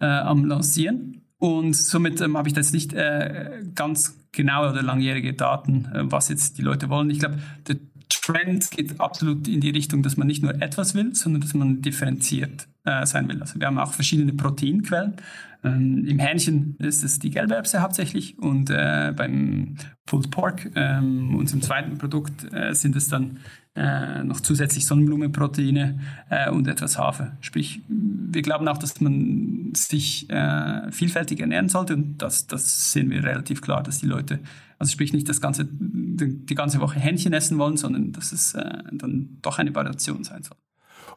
äh, 0.00 0.04
am 0.04 0.44
Lancieren. 0.46 1.23
Und 1.44 1.76
somit 1.76 2.22
ähm, 2.22 2.38
habe 2.38 2.48
ich 2.48 2.54
das 2.54 2.72
nicht 2.72 2.94
äh, 2.94 3.60
ganz 3.74 4.18
genaue 4.32 4.70
oder 4.70 4.82
langjährige 4.82 5.34
Daten, 5.34 5.84
äh, 5.92 6.10
was 6.10 6.30
jetzt 6.30 6.56
die 6.56 6.62
Leute 6.62 6.88
wollen. 6.88 7.10
Ich 7.10 7.18
glaube, 7.18 7.38
der 7.68 7.76
Trend 8.08 8.70
geht 8.70 8.98
absolut 8.98 9.46
in 9.46 9.60
die 9.60 9.68
Richtung, 9.68 10.02
dass 10.02 10.16
man 10.16 10.26
nicht 10.26 10.42
nur 10.42 10.62
etwas 10.62 10.94
will, 10.94 11.14
sondern 11.14 11.42
dass 11.42 11.52
man 11.52 11.82
differenziert 11.82 12.66
äh, 12.86 13.04
sein 13.04 13.28
will. 13.28 13.42
Also 13.42 13.60
wir 13.60 13.66
haben 13.66 13.78
auch 13.78 13.92
verschiedene 13.92 14.32
Proteinquellen. 14.32 15.16
Ähm, 15.64 16.04
Im 16.06 16.18
Hähnchen 16.18 16.76
ist 16.78 17.02
es 17.02 17.18
die 17.18 17.30
Gelberbse 17.30 17.80
hauptsächlich 17.80 18.38
und 18.38 18.68
äh, 18.68 19.12
beim 19.16 19.76
Pulled 20.04 20.30
Pork, 20.30 20.70
ähm, 20.74 21.34
unserem 21.34 21.62
zweiten 21.62 21.96
Produkt, 21.96 22.52
äh, 22.52 22.74
sind 22.74 22.94
es 22.96 23.08
dann 23.08 23.38
äh, 23.74 24.22
noch 24.22 24.40
zusätzlich 24.40 24.86
Sonnenblumenproteine 24.86 25.98
äh, 26.28 26.50
und 26.50 26.68
etwas 26.68 26.98
Hafer. 26.98 27.36
Sprich, 27.40 27.80
wir 27.88 28.42
glauben 28.42 28.68
auch, 28.68 28.76
dass 28.76 29.00
man 29.00 29.72
sich 29.74 30.28
äh, 30.28 30.92
vielfältig 30.92 31.40
ernähren 31.40 31.70
sollte 31.70 31.94
und 31.94 32.18
das, 32.18 32.46
das 32.46 32.92
sehen 32.92 33.10
wir 33.10 33.24
relativ 33.24 33.62
klar, 33.62 33.82
dass 33.82 34.00
die 34.00 34.06
Leute, 34.06 34.40
also 34.78 34.92
sprich 34.92 35.14
nicht 35.14 35.28
das 35.30 35.40
ganze, 35.40 35.64
die, 35.64 36.44
die 36.44 36.54
ganze 36.54 36.80
Woche 36.80 37.00
Hähnchen 37.00 37.32
essen 37.32 37.56
wollen, 37.56 37.78
sondern 37.78 38.12
dass 38.12 38.32
es 38.32 38.54
äh, 38.54 38.82
dann 38.92 39.38
doch 39.40 39.58
eine 39.58 39.74
Variation 39.74 40.24
sein 40.24 40.42
soll. 40.42 40.58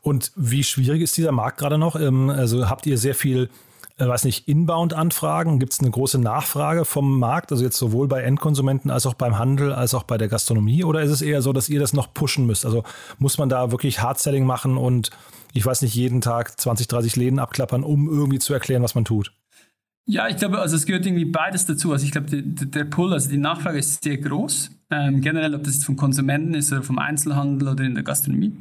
Und 0.02 0.32
wie 0.38 0.64
schwierig 0.64 1.02
ist 1.02 1.18
dieser 1.18 1.34
Markt 1.34 1.58
gerade 1.58 1.78
noch? 1.78 2.00
Ähm, 2.00 2.30
also 2.30 2.70
habt 2.70 2.86
ihr 2.86 2.98
sehr 2.98 3.16
viel 3.16 3.50
äh, 3.98 4.08
weiß 4.08 4.26
nicht, 4.26 4.48
Inbound-Anfragen? 4.48 5.60
Gibt 5.60 5.74
es 5.74 5.80
eine 5.80 5.90
große 5.90 6.20
Nachfrage 6.20 6.86
vom 6.86 7.20
Markt, 7.20 7.52
also 7.52 7.64
jetzt 7.64 7.78
sowohl 7.78 8.08
bei 8.08 8.22
Endkonsumenten 8.22 8.92
als 8.92 9.06
auch 9.06 9.16
beim 9.16 9.38
Handel, 9.38 9.74
als 9.74 9.94
auch 9.94 10.04
bei 10.04 10.18
der 10.18 10.28
Gastronomie? 10.28 10.84
Oder 10.84 11.02
ist 11.02 11.12
es 11.12 11.22
eher 11.22 11.42
so, 11.42 11.54
dass 11.54 11.70
ihr 11.70 11.80
das 11.80 11.94
noch 11.94 12.14
pushen 12.14 12.46
müsst? 12.46 12.66
Also 12.66 12.84
muss 13.18 13.38
man 13.38 13.50
da 13.50 13.72
wirklich 13.72 14.02
Hard-Selling 14.02 14.46
machen 14.46 14.78
und 14.78 15.10
ich 15.54 15.66
weiß 15.66 15.82
nicht, 15.82 15.96
jeden 15.96 16.22
Tag 16.22 16.60
20, 16.60 16.88
30 16.88 17.16
Läden 17.16 17.40
abklappern, 17.40 17.84
um 17.84 18.08
irgendwie 18.10 18.40
zu 18.40 18.54
erklären, 18.54 18.84
was 18.84 18.96
man 18.96 19.06
tut? 19.06 19.32
Ja, 20.10 20.30
ich 20.30 20.38
glaube, 20.38 20.60
also 20.60 20.78
es 20.78 20.86
gehört 20.86 21.06
irgendwie 21.06 21.26
beides 21.26 21.66
dazu. 21.66 21.92
Also 21.92 22.06
ich 22.06 22.14
glaube, 22.14 22.28
der 22.32 22.86
Pull, 22.86 23.12
also 23.12 23.30
die 23.30 23.38
Nachfrage 23.38 23.78
ist 23.78 24.06
sehr 24.06 24.18
groß. 24.18 24.72
Ähm, 24.90 25.20
generell, 25.20 25.54
ob 25.54 25.66
das 25.66 25.74
jetzt 25.76 25.86
vom 25.86 25.98
Konsumenten 25.98 26.54
ist 26.54 26.72
oder 26.72 26.82
vom 26.82 26.98
Einzelhandel 26.98 27.68
oder 27.68 27.84
in 27.84 27.94
der 27.94 28.06
Gastronomie. 28.06 28.56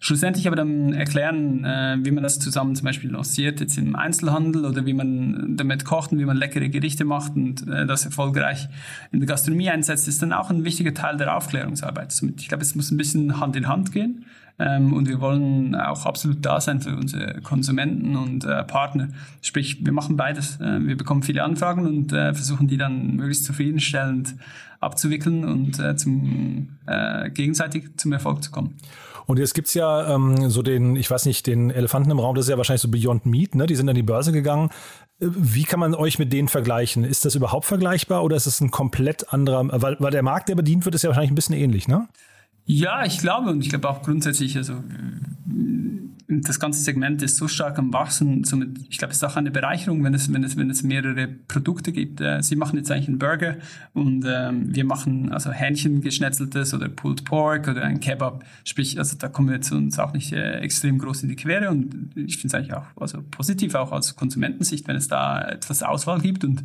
Schlussendlich 0.00 0.48
aber 0.48 0.56
dann 0.56 0.92
erklären, 0.92 1.64
äh, 1.64 1.98
wie 2.02 2.10
man 2.10 2.24
das 2.24 2.40
zusammen 2.40 2.74
zum 2.74 2.84
Beispiel 2.84 3.12
lanciert, 3.12 3.60
jetzt 3.60 3.78
im 3.78 3.94
Einzelhandel 3.94 4.64
oder 4.64 4.86
wie 4.86 4.92
man 4.92 5.56
damit 5.56 5.84
kocht 5.84 6.10
und 6.10 6.18
wie 6.18 6.24
man 6.24 6.36
leckere 6.36 6.68
Gerichte 6.68 7.04
macht 7.04 7.36
und 7.36 7.68
äh, 7.68 7.86
das 7.86 8.04
erfolgreich 8.04 8.68
in 9.12 9.20
der 9.20 9.28
Gastronomie 9.28 9.70
einsetzt, 9.70 10.08
ist 10.08 10.20
dann 10.20 10.32
auch 10.32 10.50
ein 10.50 10.64
wichtiger 10.64 10.94
Teil 10.94 11.16
der 11.16 11.36
Aufklärungsarbeit. 11.36 12.12
Ich 12.38 12.48
glaube, 12.48 12.62
es 12.62 12.74
muss 12.74 12.90
ein 12.90 12.96
bisschen 12.96 13.38
Hand 13.38 13.54
in 13.54 13.68
Hand 13.68 13.92
gehen. 13.92 14.24
Ähm, 14.58 14.92
und 14.92 15.08
wir 15.08 15.20
wollen 15.20 15.74
auch 15.74 16.04
absolut 16.04 16.44
da 16.44 16.60
sein 16.60 16.80
für 16.80 16.96
unsere 16.96 17.40
Konsumenten 17.42 18.16
und 18.16 18.44
äh, 18.44 18.64
Partner. 18.64 19.08
Sprich, 19.40 19.84
wir 19.84 19.92
machen 19.92 20.16
beides. 20.16 20.60
Äh, 20.60 20.80
wir 20.86 20.96
bekommen 20.96 21.22
viele 21.22 21.44
Anfragen 21.44 21.86
und 21.86 22.12
äh, 22.12 22.34
versuchen 22.34 22.66
die 22.66 22.76
dann 22.76 23.16
möglichst 23.16 23.44
zufriedenstellend 23.44 24.34
abzuwickeln 24.80 25.44
und 25.44 25.78
äh, 25.78 25.96
zum, 25.96 26.78
äh, 26.86 27.30
gegenseitig 27.30 27.96
zum 27.96 28.12
Erfolg 28.12 28.42
zu 28.42 28.50
kommen. 28.50 28.76
Und 29.26 29.38
jetzt 29.38 29.54
gibt 29.54 29.68
es 29.68 29.74
ja 29.74 30.14
ähm, 30.14 30.48
so 30.48 30.62
den, 30.62 30.96
ich 30.96 31.10
weiß 31.10 31.26
nicht, 31.26 31.46
den 31.46 31.70
Elefanten 31.70 32.10
im 32.10 32.18
Raum, 32.18 32.34
das 32.34 32.46
ist 32.46 32.50
ja 32.50 32.56
wahrscheinlich 32.56 32.80
so 32.80 32.88
Beyond 32.88 33.26
Meat, 33.26 33.54
ne? 33.54 33.66
Die 33.66 33.76
sind 33.76 33.88
an 33.88 33.94
die 33.94 34.02
Börse 34.02 34.32
gegangen. 34.32 34.70
Äh, 35.20 35.26
wie 35.36 35.64
kann 35.64 35.80
man 35.80 35.94
euch 35.94 36.18
mit 36.18 36.32
denen 36.32 36.48
vergleichen? 36.48 37.04
Ist 37.04 37.24
das 37.24 37.34
überhaupt 37.34 37.66
vergleichbar 37.66 38.24
oder 38.24 38.36
ist 38.36 38.46
es 38.46 38.60
ein 38.60 38.70
komplett 38.70 39.32
anderer, 39.32 39.68
weil, 39.82 39.96
weil 40.00 40.10
der 40.10 40.22
Markt, 40.22 40.48
der 40.48 40.54
bedient 40.54 40.84
wird, 40.84 40.94
ist 40.94 41.02
ja 41.02 41.10
wahrscheinlich 41.10 41.30
ein 41.30 41.36
bisschen 41.36 41.56
ähnlich, 41.56 41.86
ne? 41.88 42.08
Ja, 42.70 43.06
ich 43.06 43.16
glaube 43.16 43.48
und 43.48 43.62
ich 43.62 43.70
glaube 43.70 43.88
auch 43.88 44.02
grundsätzlich, 44.02 44.54
also 44.58 44.74
das 46.30 46.60
ganze 46.60 46.82
Segment 46.82 47.22
ist 47.22 47.36
so 47.36 47.48
stark 47.48 47.78
am 47.78 47.90
Wachsen. 47.94 48.44
Somit, 48.44 48.78
ich 48.90 48.98
glaube, 48.98 49.12
es 49.12 49.18
ist 49.18 49.24
auch 49.24 49.36
eine 49.36 49.50
Bereicherung, 49.50 50.04
wenn 50.04 50.12
es, 50.12 50.30
wenn 50.30 50.44
es, 50.44 50.58
wenn 50.58 50.68
es 50.68 50.82
mehrere 50.82 51.26
Produkte 51.26 51.90
gibt. 51.90 52.20
Äh, 52.20 52.42
Sie 52.42 52.54
machen 52.54 52.76
jetzt 52.76 52.90
eigentlich 52.90 53.08
einen 53.08 53.18
Burger 53.18 53.56
und 53.94 54.26
ähm, 54.28 54.74
wir 54.74 54.84
machen 54.84 55.32
also 55.32 55.50
Hähnchen 55.50 56.02
geschnetzeltes 56.02 56.74
oder 56.74 56.90
Pulled 56.90 57.24
Pork 57.24 57.68
oder 57.68 57.82
ein 57.82 58.00
Kebab. 58.00 58.44
Sprich, 58.64 58.98
also 58.98 59.16
da 59.16 59.28
kommen 59.28 59.48
wir 59.48 59.54
jetzt 59.54 59.72
uns 59.72 59.98
auch 59.98 60.12
nicht 60.12 60.32
äh, 60.32 60.58
extrem 60.58 60.98
groß 60.98 61.22
in 61.22 61.30
die 61.30 61.36
Quere 61.36 61.70
und 61.70 62.12
ich 62.14 62.36
finde 62.36 62.48
es 62.48 62.54
eigentlich 62.54 62.74
auch 62.74 62.86
also 62.96 63.22
positiv 63.30 63.74
auch 63.74 63.90
aus 63.90 64.14
Konsumentensicht, 64.14 64.86
wenn 64.86 64.96
es 64.96 65.08
da 65.08 65.40
etwas 65.40 65.82
Auswahl 65.82 66.20
gibt 66.20 66.44
und 66.44 66.62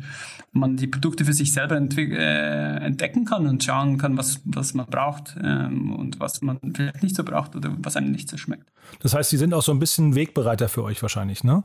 man 0.52 0.76
die 0.76 0.88
Produkte 0.88 1.24
für 1.24 1.32
sich 1.32 1.54
selber 1.54 1.76
äh, 1.76 2.76
entdecken 2.84 3.24
kann 3.24 3.46
und 3.46 3.64
schauen 3.64 3.96
kann, 3.96 4.18
was, 4.18 4.42
was 4.44 4.74
man 4.74 4.86
braucht 4.86 5.36
ähm, 5.42 5.94
und 5.94 6.20
was 6.20 6.42
man 6.42 6.58
vielleicht 6.74 7.02
nicht 7.02 7.16
so 7.16 7.24
braucht 7.24 7.56
oder 7.56 7.74
was 7.78 7.96
einem 7.96 8.12
nicht 8.12 8.28
so 8.28 8.36
schmeckt. 8.36 8.70
Das 9.00 9.14
heißt, 9.14 9.30
Sie 9.30 9.36
sind 9.36 9.53
auch 9.54 9.62
so 9.62 9.72
ein 9.72 9.78
bisschen 9.78 10.14
Wegbereiter 10.14 10.68
für 10.68 10.82
euch 10.82 11.02
wahrscheinlich, 11.02 11.44
ne? 11.44 11.62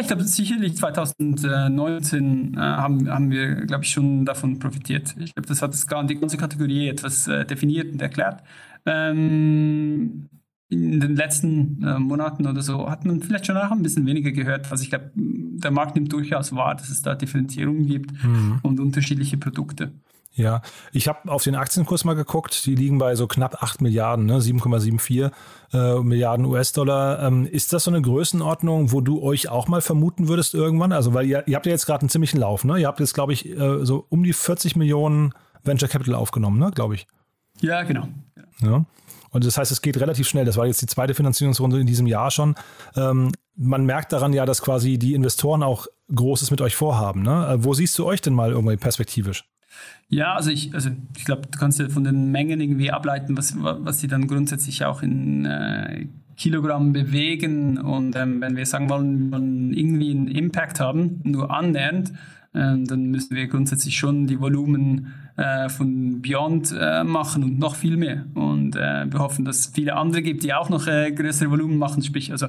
Ich 0.00 0.06
glaube, 0.06 0.24
sicherlich 0.24 0.76
2019 0.76 2.54
äh, 2.54 2.58
haben, 2.58 3.10
haben 3.10 3.30
wir, 3.30 3.56
glaube 3.66 3.84
ich, 3.84 3.90
schon 3.90 4.24
davon 4.24 4.58
profitiert. 4.58 5.14
Ich 5.18 5.34
glaube, 5.34 5.46
das 5.46 5.60
hat 5.60 5.74
das, 5.74 5.86
die 6.06 6.18
ganze 6.18 6.38
Kategorie 6.38 6.88
etwas 6.88 7.28
äh, 7.28 7.44
definiert 7.44 7.92
und 7.92 8.00
erklärt. 8.00 8.42
Ähm, 8.86 10.28
in 10.70 11.00
den 11.00 11.16
letzten 11.16 11.82
äh, 11.82 11.98
Monaten 11.98 12.46
oder 12.46 12.62
so 12.62 12.88
hat 12.88 13.04
man 13.04 13.20
vielleicht 13.20 13.46
schon 13.46 13.58
auch 13.58 13.70
ein 13.70 13.82
bisschen 13.82 14.06
weniger 14.06 14.32
gehört. 14.32 14.70
Also 14.70 14.82
ich 14.82 14.88
glaube, 14.88 15.10
der 15.14 15.70
Markt 15.70 15.94
nimmt 15.94 16.10
durchaus 16.10 16.54
wahr, 16.54 16.74
dass 16.74 16.88
es 16.88 17.02
da 17.02 17.14
Differenzierungen 17.14 17.86
gibt 17.86 18.12
mhm. 18.24 18.60
und 18.62 18.80
unterschiedliche 18.80 19.36
Produkte. 19.36 19.92
Ja, 20.34 20.62
ich 20.92 21.08
habe 21.08 21.30
auf 21.30 21.44
den 21.44 21.54
Aktienkurs 21.54 22.04
mal 22.04 22.14
geguckt, 22.14 22.64
die 22.64 22.74
liegen 22.74 22.96
bei 22.98 23.14
so 23.16 23.26
knapp 23.26 23.62
8 23.62 23.82
Milliarden, 23.82 24.24
ne? 24.24 24.38
7,74 24.38 25.30
äh, 25.72 26.00
Milliarden 26.02 26.46
US-Dollar. 26.46 27.22
Ähm, 27.22 27.46
ist 27.46 27.72
das 27.74 27.84
so 27.84 27.90
eine 27.90 28.00
Größenordnung, 28.00 28.92
wo 28.92 29.02
du 29.02 29.22
euch 29.22 29.50
auch 29.50 29.68
mal 29.68 29.82
vermuten 29.82 30.28
würdest 30.28 30.54
irgendwann? 30.54 30.92
Also, 30.92 31.12
weil 31.12 31.26
ihr, 31.26 31.46
ihr 31.46 31.56
habt 31.56 31.66
ja 31.66 31.72
jetzt 31.72 31.84
gerade 31.84 32.00
einen 32.02 32.08
ziemlichen 32.08 32.40
Lauf, 32.40 32.64
ne? 32.64 32.78
Ihr 32.78 32.86
habt 32.86 33.00
jetzt, 33.00 33.12
glaube 33.12 33.34
ich, 33.34 33.46
äh, 33.46 33.84
so 33.84 34.06
um 34.08 34.22
die 34.22 34.32
40 34.32 34.74
Millionen 34.74 35.34
Venture 35.64 35.88
Capital 35.88 36.14
aufgenommen, 36.14 36.58
ne, 36.58 36.70
glaube 36.74 36.94
ich. 36.94 37.06
Ja, 37.60 37.82
genau. 37.82 38.08
Ja. 38.60 38.84
Und 39.30 39.46
das 39.46 39.56
heißt, 39.56 39.72
es 39.72 39.82
geht 39.82 39.98
relativ 39.98 40.28
schnell. 40.28 40.44
Das 40.44 40.56
war 40.56 40.66
jetzt 40.66 40.82
die 40.82 40.86
zweite 40.86 41.14
Finanzierungsrunde 41.14 41.80
in 41.80 41.86
diesem 41.86 42.06
Jahr 42.06 42.30
schon. 42.30 42.54
Ähm, 42.96 43.32
man 43.54 43.84
merkt 43.84 44.12
daran 44.12 44.32
ja, 44.32 44.46
dass 44.46 44.62
quasi 44.62 44.98
die 44.98 45.14
Investoren 45.14 45.62
auch 45.62 45.86
Großes 46.14 46.50
mit 46.50 46.60
euch 46.60 46.76
vorhaben. 46.76 47.22
Ne? 47.22 47.48
Äh, 47.48 47.64
wo 47.64 47.74
siehst 47.74 47.98
du 47.98 48.06
euch 48.06 48.20
denn 48.20 48.34
mal 48.34 48.50
irgendwie 48.50 48.76
perspektivisch? 48.76 49.44
Ja, 50.08 50.34
also 50.34 50.50
ich, 50.50 50.74
also 50.74 50.90
ich 51.16 51.24
glaube, 51.24 51.42
du 51.50 51.58
kannst 51.58 51.78
ja 51.78 51.88
von 51.88 52.04
den 52.04 52.30
Mengen 52.30 52.60
irgendwie 52.60 52.90
ableiten, 52.90 53.36
was, 53.36 53.54
was 53.58 53.98
sie 54.00 54.08
dann 54.08 54.26
grundsätzlich 54.26 54.84
auch 54.84 55.02
in 55.02 55.46
äh, 55.46 56.06
Kilogramm 56.36 56.92
bewegen. 56.92 57.78
Und 57.78 58.16
ähm, 58.16 58.40
wenn 58.40 58.56
wir 58.56 58.66
sagen 58.66 58.90
wollen, 58.90 59.32
wollen 59.32 59.72
irgendwie 59.72 60.10
einen 60.10 60.28
Impact 60.28 60.80
haben, 60.80 61.20
nur 61.24 61.50
annähernd, 61.50 62.10
äh, 62.52 62.76
dann 62.84 63.10
müssen 63.10 63.34
wir 63.36 63.46
grundsätzlich 63.46 63.96
schon 63.96 64.26
die 64.26 64.40
Volumen 64.40 65.14
äh, 65.36 65.68
von 65.68 66.22
Beyond 66.22 66.74
äh, 66.78 67.04
machen 67.04 67.44
und 67.44 67.58
noch 67.58 67.76
viel 67.76 67.96
mehr. 67.96 68.24
Und 68.34 68.76
äh, 68.76 69.10
wir 69.10 69.18
hoffen, 69.18 69.44
dass 69.44 69.60
es 69.60 69.66
viele 69.66 69.96
andere 69.96 70.22
gibt, 70.22 70.42
die 70.42 70.54
auch 70.54 70.68
noch 70.68 70.86
äh, 70.86 71.12
größere 71.12 71.50
Volumen 71.50 71.78
machen. 71.78 72.02
Sprich, 72.02 72.32
also 72.32 72.46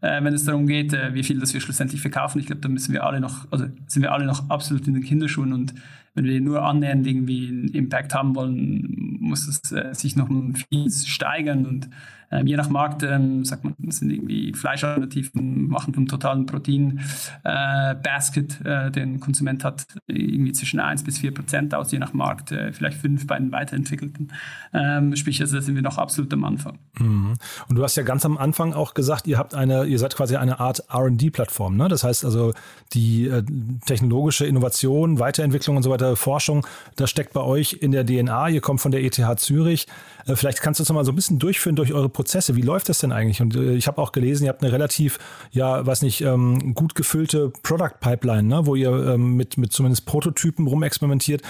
äh, 0.00 0.22
wenn 0.22 0.34
es 0.34 0.44
darum 0.44 0.66
geht, 0.66 0.96
wie 1.12 1.22
viel 1.22 1.40
das 1.40 1.54
wir 1.54 1.60
schlussendlich 1.60 2.00
verkaufen, 2.00 2.38
ich 2.38 2.46
glaube, 2.46 2.60
da 2.60 2.68
müssen 2.68 2.92
wir 2.92 3.04
alle 3.04 3.20
noch, 3.20 3.50
also 3.50 3.66
sind 3.86 4.02
wir 4.02 4.12
alle 4.12 4.26
noch 4.26 4.50
absolut 4.50 4.86
in 4.86 4.94
den 4.94 5.02
Kinderschuhen 5.02 5.52
und 5.52 5.74
wenn 6.14 6.24
wir 6.24 6.40
nur 6.40 6.62
annähernd 6.62 7.06
irgendwie 7.06 7.48
einen 7.48 7.68
Impact 7.68 8.14
haben 8.14 8.34
wollen, 8.34 9.18
muss 9.20 9.46
es 9.48 9.70
äh, 9.72 9.94
sich 9.94 10.16
noch 10.16 10.28
viel 10.68 10.90
steigern 10.90 11.64
und 11.64 11.88
äh, 12.30 12.42
je 12.44 12.56
nach 12.56 12.68
Markt, 12.68 13.02
ähm, 13.02 13.44
sagt 13.44 13.64
man, 13.64 13.74
sind 13.88 14.10
irgendwie 14.10 14.52
Fleischalternativen, 14.52 15.68
machen 15.68 15.94
vom 15.94 16.06
totalen 16.06 16.44
Protein-Basket, 16.46 18.60
äh, 18.64 18.86
äh, 18.86 18.90
den 18.90 19.20
Konsument 19.20 19.64
hat, 19.64 19.86
irgendwie 20.06 20.52
zwischen 20.52 20.80
1 20.80 21.04
bis 21.04 21.18
4 21.18 21.34
Prozent 21.34 21.74
aus, 21.74 21.92
je 21.92 21.98
nach 21.98 22.14
Markt, 22.14 22.21
äh, 22.30 22.72
vielleicht 22.72 22.98
5 22.98 23.26
bei 23.26 23.38
den 23.38 23.52
weiterentwickelten. 23.52 24.32
Ähm, 24.72 25.14
sprich, 25.16 25.40
also 25.40 25.56
da 25.56 25.62
sind 25.62 25.74
wir 25.74 25.82
noch 25.82 25.98
absolut 25.98 26.32
am 26.32 26.44
Anfang. 26.44 26.78
Mhm. 26.98 27.34
Und 27.68 27.76
du 27.76 27.82
hast 27.82 27.96
ja 27.96 28.02
ganz 28.02 28.24
am 28.24 28.38
Anfang 28.38 28.72
auch 28.72 28.94
gesagt, 28.94 29.26
ihr 29.26 29.38
habt 29.38 29.54
eine, 29.54 29.84
ihr 29.84 29.98
seid 29.98 30.16
quasi 30.16 30.36
eine 30.36 30.60
Art 30.60 30.84
RD-Plattform, 30.92 31.76
ne? 31.76 31.88
Das 31.88 32.04
heißt 32.04 32.24
also, 32.24 32.52
die 32.92 33.26
äh, 33.26 33.42
technologische 33.86 34.46
Innovation, 34.46 35.18
Weiterentwicklung 35.18 35.76
und 35.76 35.82
so 35.82 35.90
weiter, 35.90 36.16
Forschung, 36.16 36.66
das 36.96 37.10
steckt 37.10 37.32
bei 37.32 37.40
euch 37.40 37.74
in 37.80 37.92
der 37.92 38.04
DNA. 38.04 38.48
Ihr 38.50 38.60
kommt 38.60 38.80
von 38.80 38.92
der 38.92 39.02
ETH 39.02 39.20
Zürich. 39.38 39.86
Äh, 40.26 40.36
vielleicht 40.36 40.60
kannst 40.60 40.80
du 40.80 40.82
uns 40.82 40.92
mal 40.92 41.04
so 41.04 41.12
ein 41.12 41.16
bisschen 41.16 41.38
durchführen 41.38 41.76
durch 41.76 41.92
eure 41.92 42.08
Prozesse. 42.08 42.56
Wie 42.56 42.62
läuft 42.62 42.88
das 42.88 42.98
denn 42.98 43.12
eigentlich? 43.12 43.40
Und 43.40 43.56
äh, 43.56 43.74
ich 43.74 43.86
habe 43.86 44.00
auch 44.00 44.12
gelesen, 44.12 44.44
ihr 44.44 44.50
habt 44.50 44.62
eine 44.62 44.72
relativ, 44.72 45.18
ja, 45.50 45.84
weiß 45.84 46.02
nicht, 46.02 46.20
ähm, 46.20 46.74
gut 46.74 46.94
gefüllte 46.94 47.50
Product 47.62 48.00
Pipeline, 48.00 48.44
ne? 48.44 48.66
wo 48.66 48.74
ihr 48.74 48.90
ähm, 48.90 49.36
mit, 49.36 49.58
mit 49.58 49.72
zumindest 49.72 50.06
Prototypen 50.06 50.66
rumexperimentiert. 50.66 51.42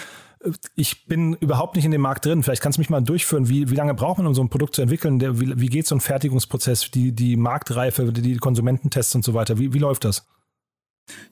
Ich 0.75 1.07
bin 1.07 1.35
überhaupt 1.35 1.77
nicht 1.77 1.85
in 1.85 1.91
dem 1.91 2.01
Markt 2.01 2.25
drin. 2.27 2.43
Vielleicht 2.43 2.63
kannst 2.63 2.79
du 2.79 2.81
mich 2.81 2.91
mal 2.91 3.01
durchführen. 3.01 3.49
Wie, 3.49 3.71
wie 3.71 3.75
lange 3.75 3.95
braucht 3.95 4.19
man, 4.19 4.27
um 4.27 4.35
so 4.35 4.43
ein 4.43 4.49
Produkt 4.49 4.75
zu 4.75 4.83
entwickeln? 4.83 5.19
Der, 5.19 5.41
wie, 5.41 5.61
wie 5.61 5.69
geht 5.69 5.87
so 5.87 5.95
ein 5.95 6.01
Fertigungsprozess, 6.01 6.91
die, 6.91 7.13
die 7.13 7.37
Marktreife, 7.37 8.13
die 8.13 8.37
Konsumententests 8.37 9.15
und 9.15 9.25
so 9.25 9.35
weiter? 9.35 9.59
Wie, 9.59 9.73
wie 9.73 9.79
läuft 9.79 10.05
das? 10.05 10.27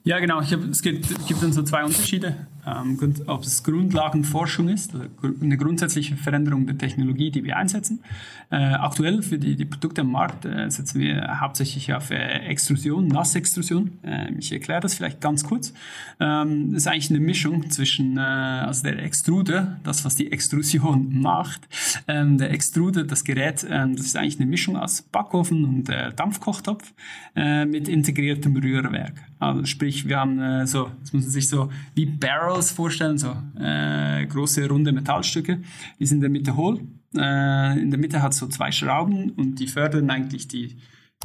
Ja, 0.03 0.19
genau. 0.19 0.41
Hab, 0.41 0.63
es 0.69 0.81
gibt, 0.81 1.27
gibt 1.27 1.41
dann 1.41 1.53
so 1.53 1.63
zwei 1.63 1.83
Unterschiede. 1.83 2.47
Ähm, 2.65 2.97
ob 3.27 3.43
es 3.43 3.63
Grundlagenforschung 3.63 4.69
ist, 4.69 4.93
also 4.93 5.07
eine 5.41 5.57
grundsätzliche 5.57 6.15
Veränderung 6.15 6.67
der 6.67 6.77
Technologie, 6.77 7.31
die 7.31 7.43
wir 7.43 7.57
einsetzen. 7.57 8.03
Äh, 8.51 8.73
aktuell 8.73 9.21
für 9.21 9.39
die, 9.39 9.55
die 9.55 9.65
Produkte 9.65 10.01
am 10.01 10.11
Markt 10.11 10.45
äh, 10.45 10.69
setzen 10.69 10.99
wir 10.99 11.39
hauptsächlich 11.39 11.93
auf 11.93 12.11
äh, 12.11 12.15
Extrusion, 12.47 13.07
Nassextrusion. 13.07 13.91
Äh, 14.03 14.33
ich 14.37 14.51
erkläre 14.51 14.81
das 14.81 14.93
vielleicht 14.93 15.21
ganz 15.21 15.43
kurz. 15.43 15.73
Ähm, 16.19 16.73
das 16.73 16.83
ist 16.83 16.87
eigentlich 16.87 17.09
eine 17.09 17.21
Mischung 17.21 17.69
zwischen 17.71 18.17
äh, 18.17 18.21
also 18.21 18.83
der 18.83 19.01
Extruder, 19.01 19.79
das, 19.83 20.03
was 20.03 20.15
die 20.15 20.31
Extrusion 20.31 21.07
macht. 21.21 21.61
Ähm, 22.07 22.37
der 22.37 22.51
Extruder, 22.51 23.05
das 23.05 23.23
Gerät, 23.23 23.65
ähm, 23.69 23.95
das 23.95 24.05
ist 24.05 24.17
eigentlich 24.17 24.39
eine 24.39 24.49
Mischung 24.49 24.75
aus 24.75 25.01
Backofen 25.01 25.65
und 25.65 25.89
Dampfkochtopf 26.15 26.93
mit 27.35 27.87
integriertem 27.87 28.55
Rührwerk. 28.55 29.13
Also 29.39 29.65
sprich, 29.65 30.07
wir 30.07 30.19
haben 30.19 30.65
so, 30.67 30.91
das 31.01 31.13
muss 31.13 31.23
man 31.23 31.31
sich 31.31 31.47
so 31.47 31.69
wie 31.95 32.05
Barrels 32.51 32.71
vorstellen, 32.71 33.17
so 33.17 33.33
äh, 33.57 34.25
große 34.25 34.67
runde 34.67 34.91
Metallstücke. 34.91 35.61
Die 35.99 36.05
sind 36.05 36.17
in 36.17 36.21
der 36.21 36.29
Mitte 36.29 36.57
hohl. 36.57 36.81
Äh, 37.15 37.79
in 37.79 37.91
der 37.91 37.99
Mitte 37.99 38.21
hat 38.21 38.33
so 38.33 38.47
zwei 38.47 38.71
Schrauben 38.73 39.29
und 39.31 39.55
die 39.55 39.67
fördern 39.67 40.09
eigentlich 40.09 40.49
die 40.49 40.77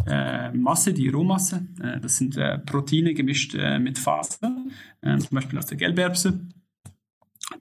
äh, 0.07 0.53
Masse, 0.53 0.93
die 0.93 1.09
Rohmasse. 1.09 1.67
Äh, 1.83 1.99
das 1.99 2.19
sind 2.19 2.37
äh, 2.37 2.59
Proteine 2.59 3.13
gemischt 3.13 3.57
mit 3.81 3.99
Faser, 3.99 4.57
zum 5.03 5.29
Beispiel 5.31 5.59
aus 5.59 5.67
der 5.67 5.79
Gelberbse. 5.79 6.47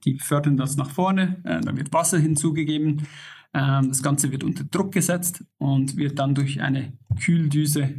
Die 0.03 0.19
fördern 0.19 0.57
das 0.57 0.77
nach 0.77 0.89
vorne, 0.89 1.37
dann 1.43 1.77
wird 1.77 1.93
Wasser 1.93 2.19
hinzugegeben. 2.19 3.07
Ähm, 3.53 3.87
das 3.87 4.03
Ganze 4.03 4.31
wird 4.31 4.43
unter 4.43 4.63
Druck 4.63 4.91
gesetzt 4.91 5.43
und 5.57 5.97
wird 5.97 6.19
dann 6.19 6.35
durch 6.35 6.61
eine 6.61 6.93
Kühldüse 7.19 7.95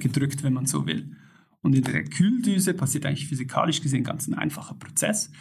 gedrückt, 0.00 0.42
wenn 0.42 0.54
man 0.54 0.66
so 0.66 0.86
will. 0.86 1.16
Und 1.64 1.74
in 1.74 1.82
der 1.82 2.04
Kühldüse 2.04 2.74
passiert 2.74 3.06
eigentlich 3.06 3.26
physikalisch 3.26 3.80
gesehen 3.80 4.04
ganz 4.04 4.28
ein 4.28 4.34
einfacher 4.34 4.74
Prozess. 4.74 5.32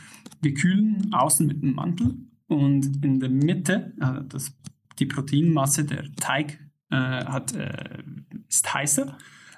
Wir 0.42 0.53
kühlen 0.53 1.13
außen 1.13 1.46
mit 1.46 1.62
einem 1.62 1.75
Mantel 1.75 2.15
und 2.48 3.03
in 3.03 3.20
der 3.20 3.30
Mitte, 3.30 3.94
also 4.00 4.22
das, 4.22 4.58
die 5.00 5.06
Proteinmasse, 5.06 5.84
der 5.84 6.10
Teig 6.15 6.60
äh, 6.89 6.96
hat, 6.96 7.53
äh, 7.53 8.03
ist 8.48 8.74
heißer 8.74 9.18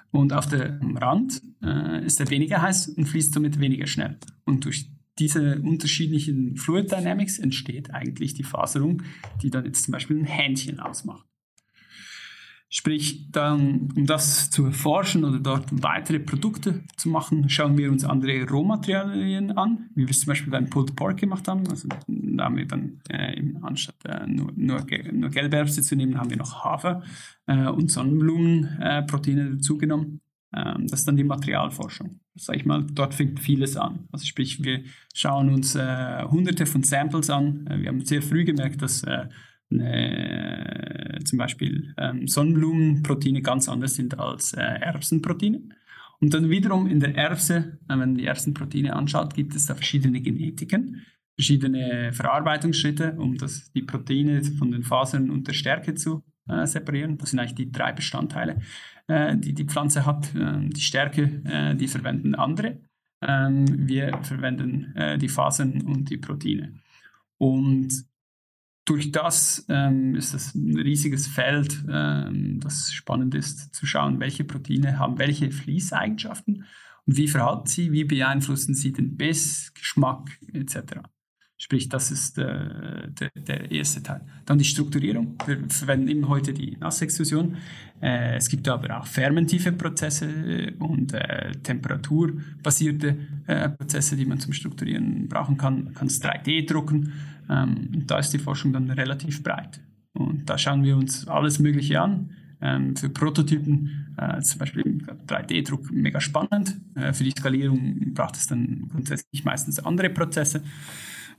und 0.10 0.34
auf 0.34 0.48
dem 0.48 0.98
Rand 0.98 1.44
äh, 1.62 2.04
ist 2.04 2.20
er 2.20 2.32
weniger 2.32 2.64
heiß 2.64 2.90
und 2.90 3.06
fließt 3.06 3.36
somit 3.36 3.60
weniger 3.60 3.86
schnell. 3.86 4.18
Und 4.44 4.66
durch 4.66 4.90
diese 5.20 5.62
unterschiedlichen 5.62 6.58
Fluid 6.58 6.92
Dynamics 6.92 7.38
entsteht 7.38 7.94
eigentlich 7.94 8.34
die 8.34 8.44
Faserung, 8.44 9.04
die 9.44 9.52
dann 9.52 9.66
jetzt 9.66 9.84
zum 9.84 9.92
Beispiel 9.92 10.18
ein 10.18 10.26
Hähnchen 10.26 10.80
ausmacht. 10.80 11.28
Sprich, 12.70 13.32
dann, 13.32 13.90
um 13.96 14.06
das 14.06 14.50
zu 14.50 14.66
erforschen 14.66 15.24
oder 15.24 15.40
dort 15.40 15.66
weitere 15.84 16.20
Produkte 16.20 16.84
zu 16.98 17.10
machen, 17.10 17.48
schauen 17.48 17.78
wir 17.78 17.92
uns 17.92 18.04
andere 18.04 18.50
Rohmaterialien 18.50 19.52
an, 19.52 19.90
wie 19.94 20.04
wir 20.04 20.10
es 20.10 20.22
zum 20.22 20.28
Beispiel 20.30 20.52
beim 20.52 20.70
Pulled 20.70 20.96
Pork 20.96 21.18
gemacht 21.18 21.48
haben. 21.48 21.68
Also 21.70 21.88
da 22.08 22.46
haben 22.46 22.58
wir 22.58 22.66
dann, 22.66 23.02
äh, 23.10 23.42
anstatt 23.62 23.96
äh, 24.06 24.26
nur, 24.28 24.52
nur, 24.56 24.84
nur 25.12 25.30
Gelberbse 25.30 25.84
zu 25.84 25.96
nehmen, 25.96 26.18
haben 26.18 26.32
wir 26.32 26.38
noch 26.38 26.66
Hafer 26.66 27.04
äh, 27.46 27.68
und 27.68 27.92
Sonnenblumenproteine 27.92 29.42
äh, 29.42 29.52
dazugenommen. 29.52 30.22
Ähm, 30.56 30.88
das 30.88 31.02
ist 31.02 31.08
dann 31.08 31.18
die 31.18 31.24
Materialforschung. 31.24 32.20
Sag 32.36 32.56
ich 32.56 32.66
mal, 32.66 32.86
dort 32.92 33.14
fängt 33.14 33.40
vieles 33.40 33.78
an. 33.78 34.08
Also 34.12 34.26
sprich, 34.26 34.64
wir 34.64 34.84
schauen 35.14 35.50
uns 35.50 35.76
äh, 35.76 36.24
hunderte 36.24 36.66
von 36.66 36.84
Samples 36.84 37.30
an. 37.30 37.68
Äh, 37.68 37.82
wir 37.82 37.90
haben 37.90 38.04
sehr 38.04 38.22
früh 38.22 38.44
gemerkt, 38.44 38.82
dass 38.82 39.04
äh, 39.72 41.20
zum 41.24 41.40
Beispiel 41.40 41.94
ähm, 41.98 42.28
Sonnenblumenproteine 42.28 43.42
ganz 43.42 43.68
anders 43.68 43.96
sind 43.96 44.20
als 44.20 44.54
äh, 44.54 44.62
Erbsenproteine. 44.62 45.62
Und 46.20 46.34
dann 46.34 46.50
wiederum 46.50 46.88
in 46.88 47.00
der 47.00 47.16
Erbse, 47.16 47.56
äh, 47.56 47.90
wenn 47.90 48.00
man 48.00 48.16
die 48.16 48.26
Erbsenproteine 48.26 48.96
anschaut, 48.96 49.34
gibt 49.34 49.56
es 49.56 49.66
da 49.66 49.76
verschiedene 49.76 50.22
Genetiken, 50.22 51.06
verschiedene 51.36 52.14
Verarbeitungsschritte, 52.14 53.16
um 53.18 53.38
das, 53.38 53.72
die 53.74 53.82
Proteine 53.82 54.44
von 54.44 54.72
den 54.72 54.84
Fasern 54.84 55.30
und 55.30 55.48
der 55.48 55.54
Stärke 55.54 55.96
zu 55.96 56.24
äh, 56.48 56.66
separieren. 56.66 57.18
Das 57.18 57.32
sind 57.32 57.40
eigentlich 57.40 57.56
die 57.56 57.72
drei 57.72 57.92
Bestandteile, 57.92 58.62
äh, 59.08 59.36
die 59.38 59.54
die 59.54 59.66
Pflanze 59.66 60.06
hat. 60.06 60.34
Ähm, 60.36 60.72
die 60.72 60.82
Stärke, 60.82 61.42
äh, 61.46 61.76
die 61.76 61.88
verwenden 61.88 62.36
andere. 62.36 62.80
Ähm, 63.22 63.66
wir 63.88 64.20
verwenden 64.22 64.96
äh, 64.96 65.18
die 65.18 65.30
Fasern 65.30 65.82
und 65.82 66.10
die 66.10 66.18
Proteine. 66.18 66.74
Und 67.38 68.06
durch 68.86 69.12
das 69.12 69.66
ähm, 69.68 70.16
ist 70.16 70.34
das 70.34 70.54
ein 70.54 70.78
riesiges 70.78 71.28
Feld, 71.28 71.84
ähm, 71.90 72.60
das 72.62 72.94
spannend 72.94 73.34
ist 73.36 73.74
zu 73.74 73.86
schauen, 73.86 74.20
welche 74.20 74.44
Proteine 74.44 75.00
haben 75.00 75.18
welche 75.18 75.52
Fließeigenschaften 75.52 76.66
und 77.06 77.18
wie 77.18 77.28
verhalten 77.28 77.68
sie, 77.68 77.92
wie 77.92 78.04
beeinflussen 78.04 78.76
sie 78.76 78.94
den 78.94 79.18
Biss, 79.18 79.74
Geschmack 79.74 80.40
etc. 80.54 81.02
Sprich, 81.58 81.88
das 81.88 82.12
ist 82.12 82.38
äh, 82.38 83.08
der, 83.08 83.30
der, 83.34 83.72
erste 83.72 84.04
Teil. 84.04 84.22
Dann 84.46 84.58
die 84.58 84.66
Strukturierung. 84.66 85.38
Wir 85.46 85.58
verwenden 85.70 86.10
immer 86.10 86.28
heute 86.28 86.54
die 86.54 86.76
Nassextrusion. 86.78 87.56
Äh, 88.02 88.36
es 88.36 88.50
gibt 88.50 88.68
aber 88.68 89.00
auch 89.00 89.06
fermentive 89.06 89.72
Prozesse 89.72 90.74
und 90.80 91.14
äh, 91.14 91.54
temperaturbasierte 91.64 93.18
äh, 93.48 93.70
Prozesse, 93.70 94.18
die 94.18 94.26
man 94.26 94.40
zum 94.40 94.52
Strukturieren 94.52 95.30
brauchen 95.30 95.56
kann. 95.58 95.86
Man 95.86 95.94
kann 95.94 96.08
es 96.08 96.22
3D 96.22 96.68
drucken. 96.68 97.14
Ähm, 97.50 98.04
da 98.06 98.20
ist 98.20 98.32
die 98.32 98.40
Forschung 98.40 98.74
dann 98.74 98.92
relativ 98.92 99.42
breit. 99.42 99.80
Und 100.12 100.50
da 100.50 100.58
schauen 100.58 100.84
wir 100.84 100.98
uns 100.98 101.26
alles 101.26 101.60
Mögliche 101.60 102.02
an. 102.02 102.32
Ähm, 102.62 102.98
für 102.98 103.10
Prototypen, 103.10 104.14
äh, 104.18 104.42
zum 104.42 104.60
Beispiel 104.60 104.84
3D-Druck, 105.28 105.92
mega 105.92 106.20
spannend. 106.20 106.78
Äh, 106.96 107.14
für 107.14 107.24
die 107.24 107.32
Skalierung 107.32 108.14
braucht 108.14 108.36
es 108.36 108.48
dann 108.48 108.90
grundsätzlich 108.90 109.46
meistens 109.46 109.80
andere 109.80 110.10
Prozesse. 110.10 110.62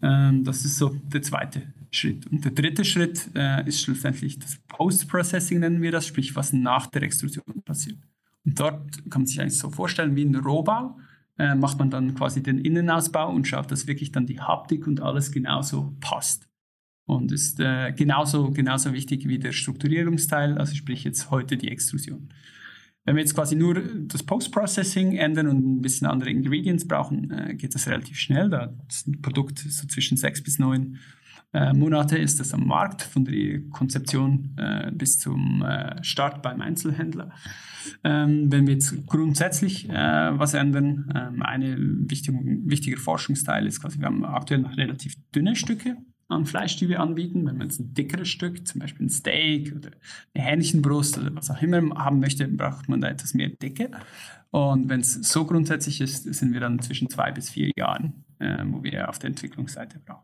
Ähm, 0.03 0.45
das 0.45 0.65
ist 0.65 0.77
so 0.77 0.89
der 0.89 1.23
zweite 1.23 1.63
Schritt. 1.91 2.27
Und 2.27 2.45
der 2.45 2.53
dritte 2.53 2.85
Schritt 2.85 3.31
äh, 3.35 3.67
ist 3.67 3.81
schlussendlich 3.81 4.39
das 4.39 4.59
Post-Processing, 4.69 5.61
nennen 5.61 5.83
wir 5.83 5.93
das, 5.93 6.07
sprich, 6.07 6.37
was 6.37 6.53
nach 6.53 6.87
der 6.87 7.03
Extrusion 7.03 7.63
passiert. 7.65 7.99
Und 8.45 8.61
dort 8.61 9.11
kann 9.11 9.23
man 9.23 9.27
sich 9.27 9.41
eigentlich 9.41 9.59
so 9.59 9.71
vorstellen, 9.71 10.15
wie 10.17 10.25
ein 10.25 10.35
Rohbau, 10.35 10.99
äh, 11.39 11.55
macht 11.55 11.79
man 11.79 11.91
dann 11.91 12.15
quasi 12.15 12.43
den 12.43 12.59
Innenausbau 12.59 13.31
und 13.31 13.47
schaut, 13.47 13.71
dass 13.71 13.87
wirklich 13.87 14.13
dann 14.13 14.27
die 14.27 14.41
Haptik 14.41 14.87
und 14.87 15.01
alles 15.01 15.33
genauso 15.33 15.95
passt. 16.01 16.49
Und 17.07 17.31
ist 17.31 17.61
äh, 17.61 17.93
genauso, 17.93 18.51
genauso 18.51 18.93
wichtig 18.93 19.29
wie 19.29 19.39
der 19.39 19.53
Strukturierungsteil, 19.53 20.59
also 20.59 20.75
sprich 20.75 21.05
jetzt 21.05 21.31
heute 21.31 21.57
die 21.57 21.69
Extrusion. 21.69 22.31
Wenn 23.07 23.17
wir 23.17 23.23
jetzt 23.23 23.35
quasi 23.35 23.57
nur 23.57 23.75
das 23.75 24.23
Post-Processing 24.23 25.17
ändern 25.17 25.47
und 25.47 25.65
ein 25.65 25.81
bisschen 25.81 26.07
andere 26.07 26.31
Ingredients 26.31 26.87
brauchen, 26.87 27.31
äh, 27.31 27.55
geht 27.55 27.75
das 27.75 27.87
relativ 27.89 28.19
schnell. 28.19 28.51
Da 28.51 28.75
ist 28.89 29.09
ein 29.09 29.23
Produkt 29.23 29.61
so 29.61 29.87
zwischen 29.87 30.17
sechs 30.17 30.43
bis 30.43 30.59
neun 30.59 30.99
äh, 31.53 31.73
Monate 31.73 32.19
ist 32.19 32.39
das 32.41 32.53
am 32.53 32.67
Markt, 32.67 33.03
von 33.03 33.25
der 33.25 33.61
Konzeption 33.71 34.55
äh, 34.59 34.91
bis 34.93 35.19
zum 35.19 35.63
äh, 35.63 36.03
Start 36.05 36.43
beim 36.43 36.61
Einzelhändler. 36.61 37.31
Ähm, 38.05 38.53
wenn 38.53 38.67
wir 38.67 38.75
jetzt 38.75 39.07
grundsätzlich 39.07 39.89
äh, 39.89 39.93
was 39.93 40.55
ändern, 40.55 41.11
ähm, 41.15 41.43
eine 41.43 41.77
wichtige, 41.79 42.39
wichtiger 42.65 42.99
Forschungsteil 42.99 43.67
ist 43.67 43.81
quasi, 43.81 43.99
wir 43.99 44.07
haben 44.07 44.25
aktuell 44.25 44.61
noch 44.61 44.77
relativ 44.77 45.15
dünne 45.35 45.57
Stücke, 45.57 45.97
an 46.29 46.47
Fleisch, 46.47 46.77
die 46.77 46.89
wir 46.89 47.01
anbieten. 47.01 47.47
Wenn 47.47 47.59
man 47.59 47.69
jetzt 47.69 47.81
ein 47.81 47.95
dickeres 47.95 48.29
Stück, 48.29 48.67
zum 48.67 48.81
Beispiel 48.81 49.07
ein 49.07 49.11
Steak 49.11 49.75
oder 49.75 49.91
eine 50.35 50.45
Hähnchenbrust 50.45 51.19
oder 51.19 51.35
was 51.35 51.51
auch 51.51 51.61
immer 51.63 51.95
haben 51.97 52.21
möchte, 52.21 52.47
braucht 52.49 52.89
man 52.89 53.01
da 53.01 53.09
etwas 53.09 53.35
mehr 53.35 53.49
Dicke. 53.49 53.91
Und 54.51 54.89
wenn 54.89 55.01
es 55.01 55.15
so 55.15 55.45
grundsätzlich 55.45 56.01
ist, 56.01 56.23
sind 56.33 56.53
wir 56.53 56.61
dann 56.61 56.81
zwischen 56.81 57.11
zwei 57.11 57.31
bis 57.31 57.51
vier 57.51 57.71
Jahren, 57.77 58.25
äh, 58.39 58.65
wo 58.67 58.83
wir 58.83 59.09
auf 59.09 59.19
der 59.19 59.31
Entwicklungsseite 59.31 60.01
brauchen. 60.05 60.23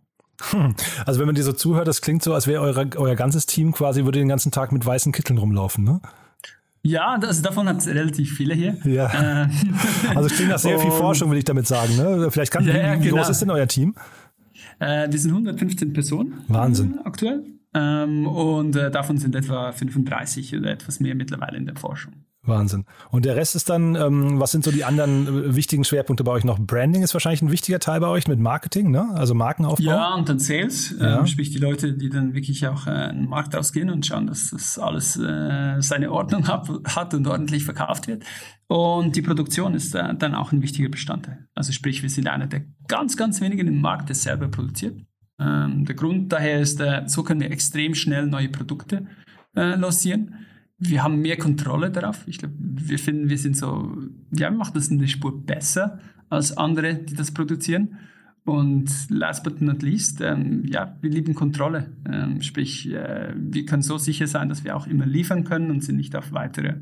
Hm. 0.50 0.74
Also 1.06 1.20
wenn 1.20 1.26
man 1.26 1.34
dir 1.34 1.44
so 1.44 1.52
zuhört, 1.52 1.86
das 1.86 2.00
klingt 2.00 2.22
so, 2.22 2.34
als 2.34 2.46
wäre 2.46 2.62
euer 2.62 3.14
ganzes 3.14 3.46
Team 3.46 3.72
quasi, 3.72 4.04
würde 4.04 4.18
den 4.18 4.28
ganzen 4.28 4.50
Tag 4.50 4.72
mit 4.72 4.84
weißen 4.84 5.12
Kitteln 5.12 5.38
rumlaufen, 5.38 5.84
ne? 5.84 6.00
Ja, 6.84 7.16
das, 7.16 7.40
davon 7.42 7.68
hat 7.68 7.78
es 7.78 7.86
relativ 7.86 8.36
viele 8.36 8.54
hier. 8.54 8.76
Ja. 8.84 9.44
Äh. 9.44 9.48
Also 10.16 10.26
es 10.26 10.34
klingt 10.34 10.50
nach 10.50 10.58
sehr 10.58 10.80
viel 10.80 10.90
Forschung, 10.90 11.30
will 11.30 11.38
ich 11.38 11.44
damit 11.44 11.68
sagen. 11.68 11.96
Ne? 11.96 12.28
Vielleicht 12.30 12.50
kann, 12.50 12.66
ja, 12.66 12.74
wie, 12.74 13.00
wie 13.00 13.04
genau. 13.04 13.18
groß 13.18 13.28
ist 13.28 13.40
denn 13.40 13.50
euer 13.50 13.68
Team? 13.68 13.94
Äh, 14.82 15.12
wir 15.12 15.18
sind 15.18 15.30
115 15.30 15.92
Personen. 15.92 16.42
Wahnsinn. 16.48 16.98
Aktuell. 17.04 17.44
Ähm, 17.72 18.26
und 18.26 18.74
äh, 18.74 18.90
davon 18.90 19.16
sind 19.16 19.36
etwa 19.36 19.70
35 19.70 20.56
oder 20.56 20.72
etwas 20.72 20.98
mehr 20.98 21.14
mittlerweile 21.14 21.56
in 21.56 21.66
der 21.66 21.76
Forschung. 21.76 22.24
Wahnsinn. 22.44 22.86
Und 23.10 23.24
der 23.24 23.36
Rest 23.36 23.54
ist 23.54 23.70
dann, 23.70 23.94
ähm, 23.94 24.40
was 24.40 24.50
sind 24.50 24.64
so 24.64 24.72
die 24.72 24.84
anderen 24.84 25.26
äh, 25.26 25.54
wichtigen 25.54 25.84
Schwerpunkte 25.84 26.24
bei 26.24 26.32
euch 26.32 26.44
noch? 26.44 26.58
Branding 26.58 27.02
ist 27.02 27.14
wahrscheinlich 27.14 27.40
ein 27.40 27.52
wichtiger 27.52 27.78
Teil 27.78 28.00
bei 28.00 28.08
euch 28.08 28.26
mit 28.26 28.40
Marketing, 28.40 28.90
ne? 28.90 29.10
Also 29.14 29.34
Markenaufbau. 29.34 29.84
Ja, 29.84 30.14
und 30.14 30.28
dann 30.28 30.40
Sales, 30.40 30.94
ja. 30.98 31.20
ähm, 31.20 31.26
sprich 31.28 31.50
die 31.50 31.58
Leute, 31.58 31.92
die 31.92 32.08
dann 32.08 32.34
wirklich 32.34 32.66
auch 32.66 32.88
äh, 32.88 33.10
in 33.10 33.16
den 33.16 33.28
Markt 33.28 33.54
rausgehen 33.54 33.90
und 33.90 34.04
schauen, 34.04 34.26
dass 34.26 34.50
das 34.50 34.76
alles 34.76 35.16
äh, 35.16 35.80
seine 35.80 36.10
Ordnung 36.10 36.48
hat, 36.48 36.68
hat 36.84 37.14
und 37.14 37.26
ordentlich 37.28 37.64
verkauft 37.64 38.08
wird. 38.08 38.24
Und 38.66 39.14
die 39.14 39.22
Produktion 39.22 39.74
ist 39.74 39.94
äh, 39.94 40.14
dann 40.16 40.34
auch 40.34 40.50
ein 40.50 40.62
wichtiger 40.62 40.88
Bestandteil. 40.88 41.46
Also 41.54 41.72
sprich, 41.72 42.02
wir 42.02 42.10
sind 42.10 42.26
einer 42.26 42.48
der 42.48 42.64
ganz, 42.88 43.16
ganz 43.16 43.40
wenigen 43.40 43.68
im 43.68 43.80
Markt, 43.80 44.08
der 44.08 44.16
selber 44.16 44.48
produziert. 44.48 44.98
Ähm, 45.38 45.84
der 45.84 45.94
Grund 45.94 46.32
daher 46.32 46.60
ist, 46.60 46.80
äh, 46.80 47.02
so 47.06 47.22
können 47.22 47.40
wir 47.40 47.52
extrem 47.52 47.94
schnell 47.94 48.26
neue 48.26 48.48
Produkte 48.48 49.06
äh, 49.54 49.76
lancieren 49.76 50.34
wir 50.88 51.02
haben 51.02 51.20
mehr 51.20 51.36
Kontrolle 51.36 51.90
darauf. 51.90 52.26
Ich 52.26 52.38
glaube, 52.38 52.54
wir 52.58 52.98
finden, 52.98 53.28
wir 53.28 53.38
sind 53.38 53.56
so, 53.56 53.96
ja, 54.30 54.50
wir 54.50 54.56
machen 54.56 54.72
das 54.74 54.90
eine 54.90 55.06
Spur 55.08 55.44
besser 55.44 56.00
als 56.28 56.56
andere, 56.56 56.94
die 56.94 57.14
das 57.14 57.30
produzieren. 57.30 57.98
Und 58.44 58.90
last 59.08 59.44
but 59.44 59.60
not 59.60 59.82
least, 59.82 60.20
ähm, 60.20 60.64
ja, 60.64 60.96
wir 61.00 61.10
lieben 61.10 61.34
Kontrolle. 61.34 61.92
Ähm, 62.10 62.42
sprich, 62.42 62.90
äh, 62.90 63.32
wir 63.36 63.64
können 63.66 63.82
so 63.82 63.98
sicher 63.98 64.26
sein, 64.26 64.48
dass 64.48 64.64
wir 64.64 64.76
auch 64.76 64.88
immer 64.88 65.06
liefern 65.06 65.44
können 65.44 65.70
und 65.70 65.84
sind 65.84 65.96
nicht 65.96 66.16
auf 66.16 66.32
weitere 66.32 66.74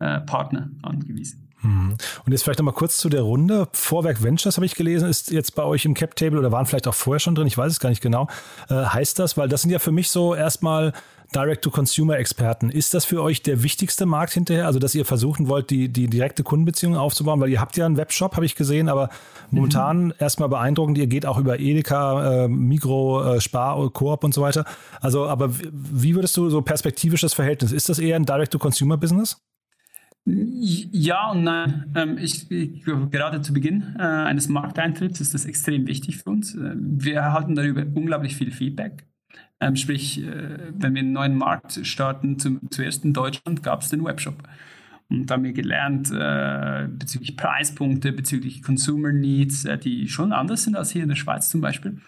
äh, 0.00 0.20
Partner 0.20 0.70
angewiesen. 0.82 1.46
Mhm. 1.62 1.96
Und 2.24 2.32
jetzt 2.32 2.42
vielleicht 2.42 2.58
nochmal 2.58 2.74
kurz 2.74 2.96
zu 2.98 3.08
der 3.08 3.22
Runde. 3.22 3.68
Vorwerk 3.72 4.22
Ventures 4.22 4.56
habe 4.56 4.66
ich 4.66 4.74
gelesen, 4.74 5.08
ist 5.08 5.30
jetzt 5.30 5.54
bei 5.54 5.62
euch 5.62 5.84
im 5.84 5.94
Cap 5.94 6.16
Table 6.16 6.38
oder 6.38 6.52
waren 6.52 6.66
vielleicht 6.66 6.88
auch 6.88 6.94
vorher 6.94 7.20
schon 7.20 7.34
drin, 7.34 7.46
ich 7.46 7.56
weiß 7.56 7.72
es 7.72 7.80
gar 7.80 7.90
nicht 7.90 8.02
genau. 8.02 8.28
Äh, 8.68 8.74
heißt 8.74 9.18
das, 9.18 9.36
weil 9.36 9.48
das 9.48 9.62
sind 9.62 9.70
ja 9.70 9.78
für 9.78 9.92
mich 9.92 10.10
so 10.10 10.34
erstmal 10.34 10.92
Direct-to-Consumer-Experten. 11.34 12.70
Ist 12.70 12.94
das 12.94 13.04
für 13.04 13.22
euch 13.22 13.42
der 13.42 13.62
wichtigste 13.62 14.06
Markt 14.06 14.32
hinterher? 14.32 14.66
Also, 14.66 14.78
dass 14.78 14.94
ihr 14.94 15.04
versuchen 15.04 15.48
wollt, 15.48 15.70
die, 15.70 15.88
die 15.88 16.08
direkte 16.08 16.42
Kundenbeziehung 16.42 16.96
aufzubauen? 16.96 17.40
Weil 17.40 17.50
ihr 17.50 17.60
habt 17.60 17.76
ja 17.76 17.86
einen 17.86 17.96
Webshop, 17.96 18.36
habe 18.36 18.46
ich 18.46 18.54
gesehen, 18.54 18.88
aber 18.88 19.10
momentan 19.50 20.06
mhm. 20.06 20.14
erstmal 20.18 20.48
beeindruckend, 20.48 20.98
ihr 20.98 21.06
geht 21.06 21.26
auch 21.26 21.38
über 21.38 21.58
Edeka, 21.58 22.44
äh, 22.44 22.48
Migro, 22.48 23.34
äh, 23.34 23.40
Spar, 23.40 23.90
Coop 23.90 24.24
und 24.24 24.34
so 24.34 24.42
weiter. 24.42 24.64
Also, 25.00 25.26
aber 25.26 25.50
wie 25.58 26.14
würdest 26.14 26.36
du 26.36 26.48
so 26.48 26.62
perspektivisch 26.62 27.20
das 27.20 27.34
Verhältnis? 27.34 27.72
Ist 27.72 27.88
das 27.88 27.98
eher 27.98 28.16
ein 28.16 28.24
Direct-to-Consumer-Business? 28.24 29.36
Ja 30.26 31.30
und 31.30 31.44
nein. 31.44 31.92
Ähm, 31.94 32.18
ich, 32.18 32.50
ich, 32.50 32.84
gerade 32.84 33.42
zu 33.42 33.52
Beginn 33.52 33.94
äh, 33.96 34.02
eines 34.02 34.48
Markteintritts 34.48 35.20
ist 35.20 35.34
das 35.34 35.44
extrem 35.44 35.86
wichtig 35.86 36.18
für 36.18 36.30
uns. 36.30 36.56
Äh, 36.56 36.72
wir 36.76 37.14
erhalten 37.14 37.54
darüber 37.54 37.82
unglaublich 37.94 38.34
viel 38.34 38.50
Feedback. 38.50 39.06
Ähm, 39.60 39.76
sprich, 39.76 40.22
äh, 40.22 40.58
wenn 40.74 40.94
wir 40.94 41.00
einen 41.00 41.12
neuen 41.12 41.36
Markt 41.36 41.80
starten, 41.86 42.38
zum, 42.38 42.60
zuerst 42.70 43.04
in 43.04 43.12
Deutschland 43.12 43.62
gab 43.62 43.82
es 43.82 43.88
den 43.88 44.04
Webshop. 44.04 44.42
Und 45.08 45.26
da 45.26 45.34
haben 45.34 45.44
wir 45.44 45.52
gelernt 45.52 46.10
äh, 46.10 46.88
bezüglich 46.88 47.36
Preispunkte, 47.36 48.12
bezüglich 48.12 48.62
Consumer 48.62 49.12
Needs, 49.12 49.64
äh, 49.64 49.78
die 49.78 50.08
schon 50.08 50.32
anders 50.32 50.64
sind 50.64 50.76
als 50.76 50.90
hier 50.90 51.02
in 51.02 51.08
der 51.08 51.16
Schweiz 51.16 51.48
zum 51.48 51.60
Beispiel. 51.60 51.98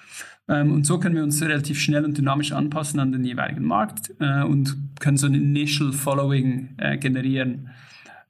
Ähm, 0.49 0.73
und 0.73 0.85
so 0.85 0.99
können 0.99 1.15
wir 1.15 1.23
uns 1.23 1.41
relativ 1.41 1.81
schnell 1.81 2.05
und 2.05 2.19
dynamisch 2.19 2.53
anpassen 2.53 2.99
an 2.99 3.13
den 3.13 3.25
jeweiligen 3.25 3.65
Markt 3.65 4.13
äh, 4.19 4.43
und 4.43 4.77
können 4.99 5.17
so 5.17 5.27
ein 5.27 5.35
Initial 5.35 5.93
Following 5.93 6.75
äh, 6.79 6.99
generieren. 6.99 7.71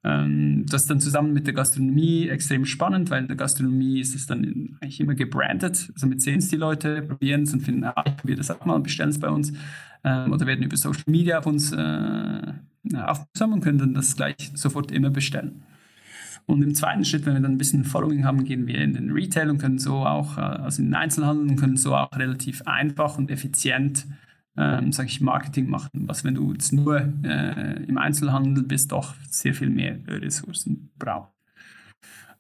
Ähm, 0.05 0.65
das 0.69 0.87
dann 0.87 1.01
zusammen 1.01 1.33
mit 1.33 1.47
der 1.47 1.55
Gastronomie 1.55 2.29
extrem 2.29 2.65
spannend, 2.65 3.11
weil 3.11 3.23
in 3.23 3.29
der 3.29 3.37
Gastronomie 3.37 4.01
ist 4.01 4.15
es 4.15 4.27
dann 4.27 4.77
eigentlich 4.81 5.01
immer 5.01 5.15
gebrandet. 5.15 5.91
Also 5.93 6.07
mit 6.07 6.23
sehen 6.23 6.39
es 6.39 6.49
die 6.49 6.57
Leute, 6.57 7.03
probieren 7.03 7.43
es 7.43 7.53
und 7.53 7.61
finden, 7.61 7.85
ah, 7.85 8.05
ich 8.07 8.17
probiere 8.17 8.39
das 8.39 8.51
auch 8.51 8.65
mal 8.65 8.75
und 8.75 8.85
bestellen 8.85 9.11
es 9.11 9.19
bei 9.19 9.29
uns. 9.29 9.53
Ähm, 10.05 10.33
oder 10.33 10.47
werden 10.47 10.63
über 10.63 10.77
Social 10.77 11.03
Media 11.07 11.39
auf 11.39 11.47
uns 11.47 11.73
äh, 11.73 12.53
aufmerksam 12.95 13.53
und 13.53 13.61
können 13.61 13.79
dann 13.79 13.95
das 13.95 14.15
gleich 14.15 14.53
sofort 14.55 14.93
immer 14.93 15.11
bestellen. 15.11 15.63
Und 16.47 16.63
im 16.63 16.75
zweiten 16.75 17.05
Schritt, 17.05 17.27
wenn 17.27 17.35
wir 17.35 17.41
dann 17.41 17.53
ein 17.53 17.59
bisschen 17.59 17.85
Following 17.85 18.25
haben, 18.25 18.45
gehen 18.45 18.67
wir 18.67 18.79
in 18.79 18.95
den 18.95 19.11
Retail 19.11 19.51
und 19.51 19.59
können 19.59 19.79
so 19.79 19.97
auch, 19.97 20.39
äh, 20.39 20.41
also 20.41 20.81
in 20.81 20.89
den 20.89 20.95
Einzelhandel 20.95 21.49
und 21.49 21.57
können 21.57 21.77
so 21.77 21.95
auch 21.95 22.17
relativ 22.17 22.63
einfach 22.63 23.19
und 23.19 23.31
effizient 23.31 24.07
ähm, 24.59 24.93
sage 24.93 25.09
ich, 25.09 25.21
Marketing 25.21 25.71
machen, 25.71 25.91
was 26.07 26.25
wenn 26.25 26.35
du 26.35 26.53
jetzt 26.53 26.73
nur 26.73 27.01
äh, 27.23 27.83
im 27.85 27.97
Einzelhandel 27.97 28.65
bist, 28.65 28.91
doch 28.91 29.15
sehr 29.31 29.55
viel 29.55 29.71
mehr 29.71 29.99
Ressourcen 30.09 30.91
braucht. 30.99 31.33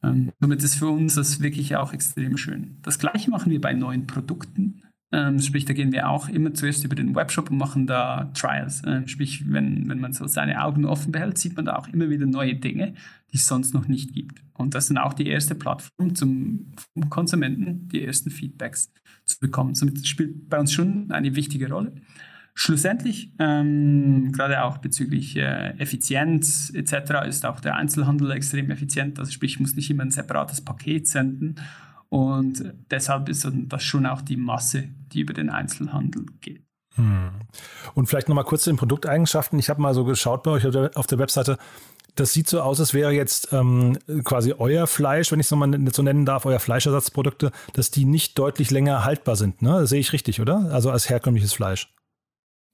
Ähm, 0.03 0.33
somit 0.41 0.63
ist 0.63 0.75
für 0.75 0.89
uns 0.89 1.15
das 1.15 1.41
wirklich 1.41 1.77
auch 1.77 1.93
extrem 1.93 2.37
schön. 2.37 2.79
Das 2.83 2.99
gleiche 2.99 3.31
machen 3.31 3.51
wir 3.51 3.61
bei 3.61 3.73
neuen 3.73 4.07
Produkten. 4.07 4.83
Ähm, 5.11 5.41
sprich, 5.41 5.65
da 5.65 5.73
gehen 5.73 5.93
wir 5.93 6.11
auch 6.11 6.29
immer 6.29 6.53
zuerst 6.53 6.85
über 6.85 6.95
den 6.95 7.15
Webshop 7.15 7.51
und 7.51 7.57
machen 7.57 7.87
da 7.87 8.31
Trials. 8.35 8.83
Ähm, 8.87 9.09
sprich, 9.09 9.43
wenn, 9.51 9.89
wenn 9.89 10.01
man 10.01 10.13
so 10.13 10.27
seine 10.27 10.63
Augen 10.63 10.85
offen 10.85 11.13
behält, 11.13 11.39
sieht 11.39 11.57
man 11.57 11.65
da 11.65 11.77
auch 11.77 11.89
immer 11.89 12.11
wieder 12.11 12.27
neue 12.27 12.55
Dinge, 12.55 12.93
die 13.33 13.37
es 13.37 13.47
sonst 13.47 13.73
noch 13.73 13.89
nicht 13.89 14.13
gibt. 14.13 14.43
Und 14.53 14.75
das 14.75 14.89
sind 14.89 14.99
auch 14.99 15.15
die 15.15 15.27
erste 15.27 15.55
Plattform 15.55 16.15
zum 16.15 16.73
Konsumenten, 17.09 17.89
die 17.89 18.05
ersten 18.05 18.31
Feedbacks 18.31 18.93
zu 19.25 19.39
bekommen. 19.41 19.75
Somit 19.75 20.07
spielt 20.07 20.51
bei 20.51 20.59
uns 20.59 20.73
schon 20.73 21.11
eine 21.11 21.35
wichtige 21.35 21.71
Rolle. 21.71 21.93
Schlussendlich, 22.61 23.33
ähm, 23.39 24.33
gerade 24.33 24.65
auch 24.65 24.79
bezüglich 24.79 25.37
äh, 25.37 25.79
Effizienz 25.79 26.71
etc., 26.75 27.27
ist 27.29 27.47
auch 27.47 27.61
der 27.61 27.77
Einzelhandel 27.77 28.33
extrem 28.33 28.71
effizient. 28.71 29.19
Also 29.21 29.31
sprich, 29.31 29.53
ich 29.53 29.61
muss 29.61 29.77
nicht 29.77 29.89
immer 29.91 30.03
ein 30.03 30.11
separates 30.11 30.61
Paket 30.61 31.07
senden. 31.07 31.55
Und 32.11 32.73
deshalb 32.91 33.29
ist 33.29 33.47
das 33.53 33.83
schon 33.83 34.07
auch 34.07 34.23
die 34.23 34.37
Masse, 34.37 34.89
die 35.13 35.21
über 35.21 35.35
den 35.35 35.51
Einzelhandel 35.51 36.27
geht. 36.41 36.63
Hm. 36.95 37.31
Und 37.95 38.07
vielleicht 38.07 38.29
nochmal 38.29 38.45
kurz 38.45 38.65
zu 38.65 38.71
den 38.71 38.77
Produkteigenschaften. 38.77 39.59
Ich 39.59 39.71
habe 39.71 39.81
mal 39.81 39.95
so 39.95 40.05
geschaut 40.05 40.43
bei 40.43 40.51
euch 40.51 40.67
auf 40.97 41.07
der 41.07 41.19
Webseite. 41.19 41.59
Das 42.15 42.33
sieht 42.33 42.49
so 42.49 42.61
aus, 42.61 42.81
als 42.81 42.95
wäre 42.95 43.13
jetzt 43.13 43.53
ähm, 43.53 43.97
quasi 44.25 44.55
euer 44.59 44.89
Fleisch, 44.89 45.31
wenn 45.31 45.39
ich 45.39 45.47
es 45.47 45.51
nochmal 45.53 45.73
so 45.93 46.03
nennen 46.03 46.27
darf, 46.27 46.47
euer 46.47 46.59
Fleischersatzprodukte, 46.59 47.53
dass 47.75 47.93
die 47.93 48.05
nicht 48.05 48.37
deutlich 48.39 48.73
länger 48.73 49.05
haltbar 49.05 49.37
sind. 49.37 49.63
Ne? 49.63 49.71
Das 49.81 49.91
sehe 49.91 50.01
ich 50.01 50.13
richtig, 50.13 50.41
oder? 50.41 50.69
Also 50.73 50.91
als 50.91 51.09
herkömmliches 51.09 51.53
Fleisch. 51.53 51.93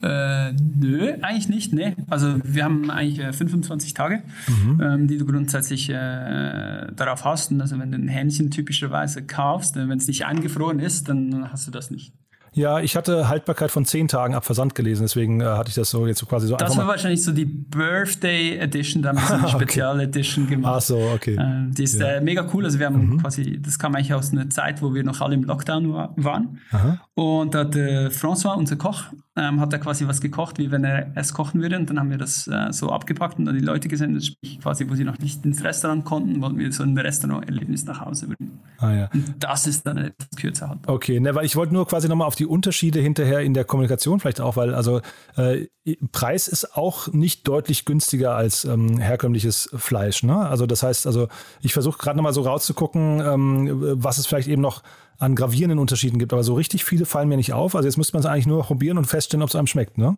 Äh, 0.05 0.53
nö, 0.53 1.15
eigentlich 1.23 1.49
nicht. 1.49 1.73
Nee. 1.73 1.97
Also 2.11 2.35
wir 2.45 2.65
haben 2.65 2.91
eigentlich 2.91 3.21
äh, 3.21 3.33
25 3.33 3.95
Tage, 3.95 4.23
mhm. 4.47 4.81
ähm, 4.83 5.09
die 5.09 5.17
du 5.17 5.25
grundsätzlich 5.25 5.89
äh, 5.89 6.87
darauf 6.95 7.25
hast. 7.25 7.53
Und 7.53 7.63
also 7.63 7.79
wenn 7.79 7.91
du 7.91 7.97
ein 7.97 8.09
Hähnchen 8.09 8.51
typischerweise 8.51 9.23
kaufst, 9.23 9.79
äh, 9.79 9.89
wenn 9.89 9.97
es 9.97 10.07
nicht 10.07 10.27
eingefroren 10.27 10.79
ist, 10.79 11.09
dann 11.09 11.51
hast 11.51 11.67
du 11.67 11.71
das 11.71 11.91
nicht. 11.91 12.13
Ja, 12.55 12.79
ich 12.79 12.95
hatte 12.95 13.29
Haltbarkeit 13.29 13.73
von 13.73 13.85
zehn 13.85 14.07
Tagen 14.07 14.35
ab 14.35 14.45
Versand 14.45 14.77
gelesen, 14.77 15.03
deswegen 15.03 15.41
äh, 15.41 15.45
hatte 15.45 15.71
ich 15.71 15.75
das 15.75 15.91
so 15.91 16.07
jetzt 16.07 16.21
so 16.21 16.27
quasi 16.27 16.47
so 16.47 16.57
Das 16.57 16.77
war 16.77 16.87
wahrscheinlich 16.87 17.25
so 17.25 17.33
die 17.33 17.47
Birthday 17.47 18.59
Edition, 18.59 19.03
da 19.03 19.09
haben 19.09 19.19
wir 19.19 19.27
so 19.27 19.35
eine 19.35 19.49
Spezial 19.61 20.01
Edition 20.01 20.47
gemacht. 20.47 20.75
Ach 20.77 20.81
so, 20.81 20.99
okay. 20.99 21.35
Äh, 21.35 21.73
die 21.73 21.83
ist 21.83 21.99
ja. 21.99 22.07
äh, 22.07 22.21
mega 22.21 22.49
cool. 22.55 22.65
Also 22.65 22.79
wir 22.79 22.87
haben 22.87 23.15
mhm. 23.15 23.21
quasi, 23.21 23.61
das 23.61 23.79
kam 23.81 23.97
eigentlich 23.97 24.15
aus 24.15 24.31
einer 24.31 24.49
Zeit, 24.51 24.83
wo 24.83 24.95
wir 24.95 25.03
noch 25.03 25.21
alle 25.21 25.35
im 25.35 25.43
Lockdown 25.43 25.93
waren. 25.93 26.61
Aha. 26.71 27.01
Und 27.15 27.55
da 27.55 27.61
hat 27.61 27.75
äh, 27.75 28.07
François, 28.07 28.57
unser 28.57 28.77
Koch, 28.77 29.07
ähm, 29.37 29.61
hat 29.61 29.73
er 29.73 29.79
quasi 29.79 30.07
was 30.07 30.21
gekocht, 30.21 30.59
wie 30.59 30.71
wenn 30.71 30.85
er 30.85 31.11
es 31.15 31.33
kochen 31.33 31.61
würde. 31.61 31.77
Und 31.77 31.91
dann 31.91 31.99
haben 31.99 32.11
wir 32.11 32.19
das 32.19 32.47
äh, 32.47 32.73
so 32.73 32.91
abgepackt 32.91 33.39
und 33.39 33.47
dann 33.47 33.59
die 33.59 33.65
Leute 33.65 33.89
gesendet, 33.89 34.25
sprich 34.25 34.61
quasi, 34.61 34.89
wo 34.89 34.95
sie 34.95 35.05
noch 35.05 35.19
nicht 35.19 35.45
ins 35.45 35.65
Restaurant 35.65 36.05
konnten, 36.05 36.41
wollten 36.41 36.59
wir 36.59 36.73
so 36.73 36.83
ein 36.83 36.97
Restaurant-Erlebnis 36.97 37.85
nach 37.85 38.01
Hause 38.01 38.29
bringen. 38.29 38.61
Ah, 38.79 38.93
ja. 38.93 39.11
Und 39.13 39.35
das 39.41 39.67
ist 39.67 39.87
dann 39.87 39.99
etwas 39.99 40.29
kürzer 40.37 40.69
halt. 40.69 40.81
Okay, 40.87 41.21
ne, 41.21 41.35
weil 41.35 41.45
ich 41.45 41.57
wollte 41.57 41.75
nur 41.75 41.87
quasi 41.87 42.09
nochmal 42.09 42.29
auf 42.29 42.37
die 42.37 42.47
Unterschiede 42.47 43.01
hinterher 43.01 43.41
in 43.41 43.55
der 43.55 43.65
Kommunikation 43.65 44.21
vielleicht 44.21 44.41
auch, 44.41 44.57
weil 44.57 44.75
also 44.75 45.01
äh, 45.37 45.67
Preis 46.13 46.49
ist 46.49 46.77
auch 46.77 47.09
nicht 47.09 47.47
deutlich 47.47 47.85
günstiger 47.85 48.35
als 48.35 48.65
ähm, 48.65 48.99
herkömmliches 48.99 49.69
Fleisch. 49.75 50.23
Ne? 50.23 50.37
Also 50.37 50.67
das 50.67 50.83
heißt, 50.83 51.07
also 51.07 51.29
ich 51.61 51.75
versuche 51.75 51.99
gerade 51.99 52.17
nochmal 52.17 52.33
so 52.33 52.43
rauszugucken, 52.43 53.21
ähm, 53.21 53.69
was 54.03 54.19
es 54.19 54.27
vielleicht 54.27 54.49
eben 54.49 54.63
noch 54.63 54.83
an 55.25 55.35
gravierenden 55.35 55.79
Unterschieden 55.79 56.19
gibt. 56.19 56.33
Aber 56.33 56.45
so 56.45 56.55
richtig 56.55 56.85
viele 56.85 57.07
fallen 57.07 57.29
mir 57.29 57.37
nicht 57.37 57.53
auf. 57.53 57.75
Also 57.75 57.89
jetzt 57.89 57.97
müsste 57.97 58.15
man 58.15 58.21
es 58.21 58.27
eigentlich 58.27 58.47
nur 58.47 58.63
probieren 58.63 58.99
und 58.99 59.07
feststellen, 59.07 59.43
ob 59.43 59.49
es 59.49 59.57
einem 59.57 59.67
schmeckt, 59.67 59.99
ne? 59.99 60.17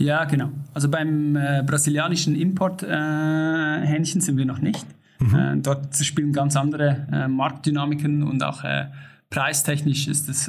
Ja, 0.00 0.24
genau. 0.24 0.50
Also 0.72 0.88
beim 0.88 1.36
äh, 1.36 1.62
brasilianischen 1.64 2.34
Import-Hähnchen 2.34 4.20
äh, 4.20 4.24
sind 4.24 4.36
wir 4.36 4.44
noch 4.44 4.58
nicht. 4.58 4.84
Mhm. 5.20 5.34
Äh, 5.34 5.56
dort 5.58 5.96
spielen 5.96 6.32
ganz 6.32 6.56
andere 6.56 7.06
äh, 7.12 7.28
Marktdynamiken 7.28 8.24
und 8.24 8.42
auch 8.42 8.64
äh, 8.64 8.86
preistechnisch 9.30 10.08
ist 10.08 10.28
es 10.28 10.48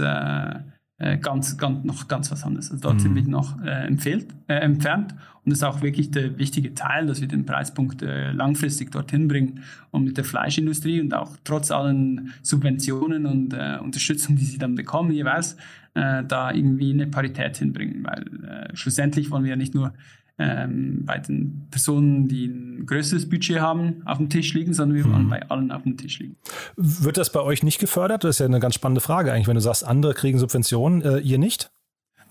äh, 0.98 1.18
ganz, 1.18 1.58
ganz, 1.58 1.84
noch 1.84 2.08
ganz 2.08 2.32
was 2.32 2.44
anderes. 2.44 2.72
Also 2.72 2.82
dort 2.82 2.96
mhm. 2.96 3.00
sind 3.00 3.16
wir 3.16 3.24
noch 3.24 3.62
äh, 3.62 3.86
empfehlt, 3.86 4.28
äh, 4.48 4.56
entfernt 4.56 5.14
und 5.44 5.52
das 5.52 5.60
ist 5.60 5.64
auch 5.64 5.82
wirklich 5.82 6.12
der 6.12 6.38
wichtige 6.38 6.74
Teil, 6.74 7.06
dass 7.06 7.20
wir 7.20 7.28
den 7.28 7.46
Preispunkt 7.46 8.02
äh, 8.02 8.32
langfristig 8.32 8.92
dorthin 8.92 9.28
bringen 9.28 9.62
und 9.92 10.06
mit 10.06 10.18
der 10.18 10.24
Fleischindustrie 10.24 11.02
und 11.02 11.14
auch 11.14 11.36
trotz 11.44 11.70
allen 11.72 12.34
Subventionen 12.42 13.26
und 13.26 13.54
äh, 13.54 13.78
Unterstützung, 13.82 14.38
die 14.38 14.46
sie 14.46 14.58
dann 14.58 14.76
bekommen 14.76 15.12
jeweils, 15.12 15.58
da 15.98 16.52
irgendwie 16.52 16.92
eine 16.92 17.08
Parität 17.08 17.56
hinbringen, 17.56 18.04
weil 18.04 18.70
schlussendlich 18.74 19.32
wollen 19.32 19.46
wir 19.46 19.52
ja 19.52 19.56
nicht 19.56 19.74
nur 19.74 19.94
ähm, 20.38 21.06
bei 21.06 21.18
den 21.18 21.68
Personen, 21.72 22.28
die 22.28 22.48
ein 22.48 22.86
größeres 22.86 23.30
Budget 23.30 23.60
haben, 23.60 24.02
auf 24.06 24.18
dem 24.18 24.30
Tisch 24.30 24.54
liegen, 24.54 24.74
sondern 24.74 24.98
wir 24.98 25.06
wollen 25.06 25.26
mhm. 25.26 25.30
bei 25.30 25.50
allen 25.50 25.72
auf 25.72 25.84
dem 25.84 25.98
Tisch 25.98 26.20
liegen. 26.20 26.36
Wird 26.76 27.18
das 27.18 27.32
bei 27.32 27.42
euch 27.42 27.64
nicht 27.64 27.80
gefördert? 27.80 28.24
Das 28.24 28.36
ist 28.36 28.40
ja 28.40 28.46
eine 28.46 28.60
ganz 28.60 28.76
spannende 28.76 29.02
Frage 29.02 29.32
eigentlich, 29.32 29.48
wenn 29.48 29.56
du 29.56 29.62
sagst, 29.62 29.86
andere 29.86 30.14
kriegen 30.14 30.38
Subventionen, 30.40 31.02
äh, 31.02 31.20
ihr 31.20 31.38
nicht? 31.38 31.72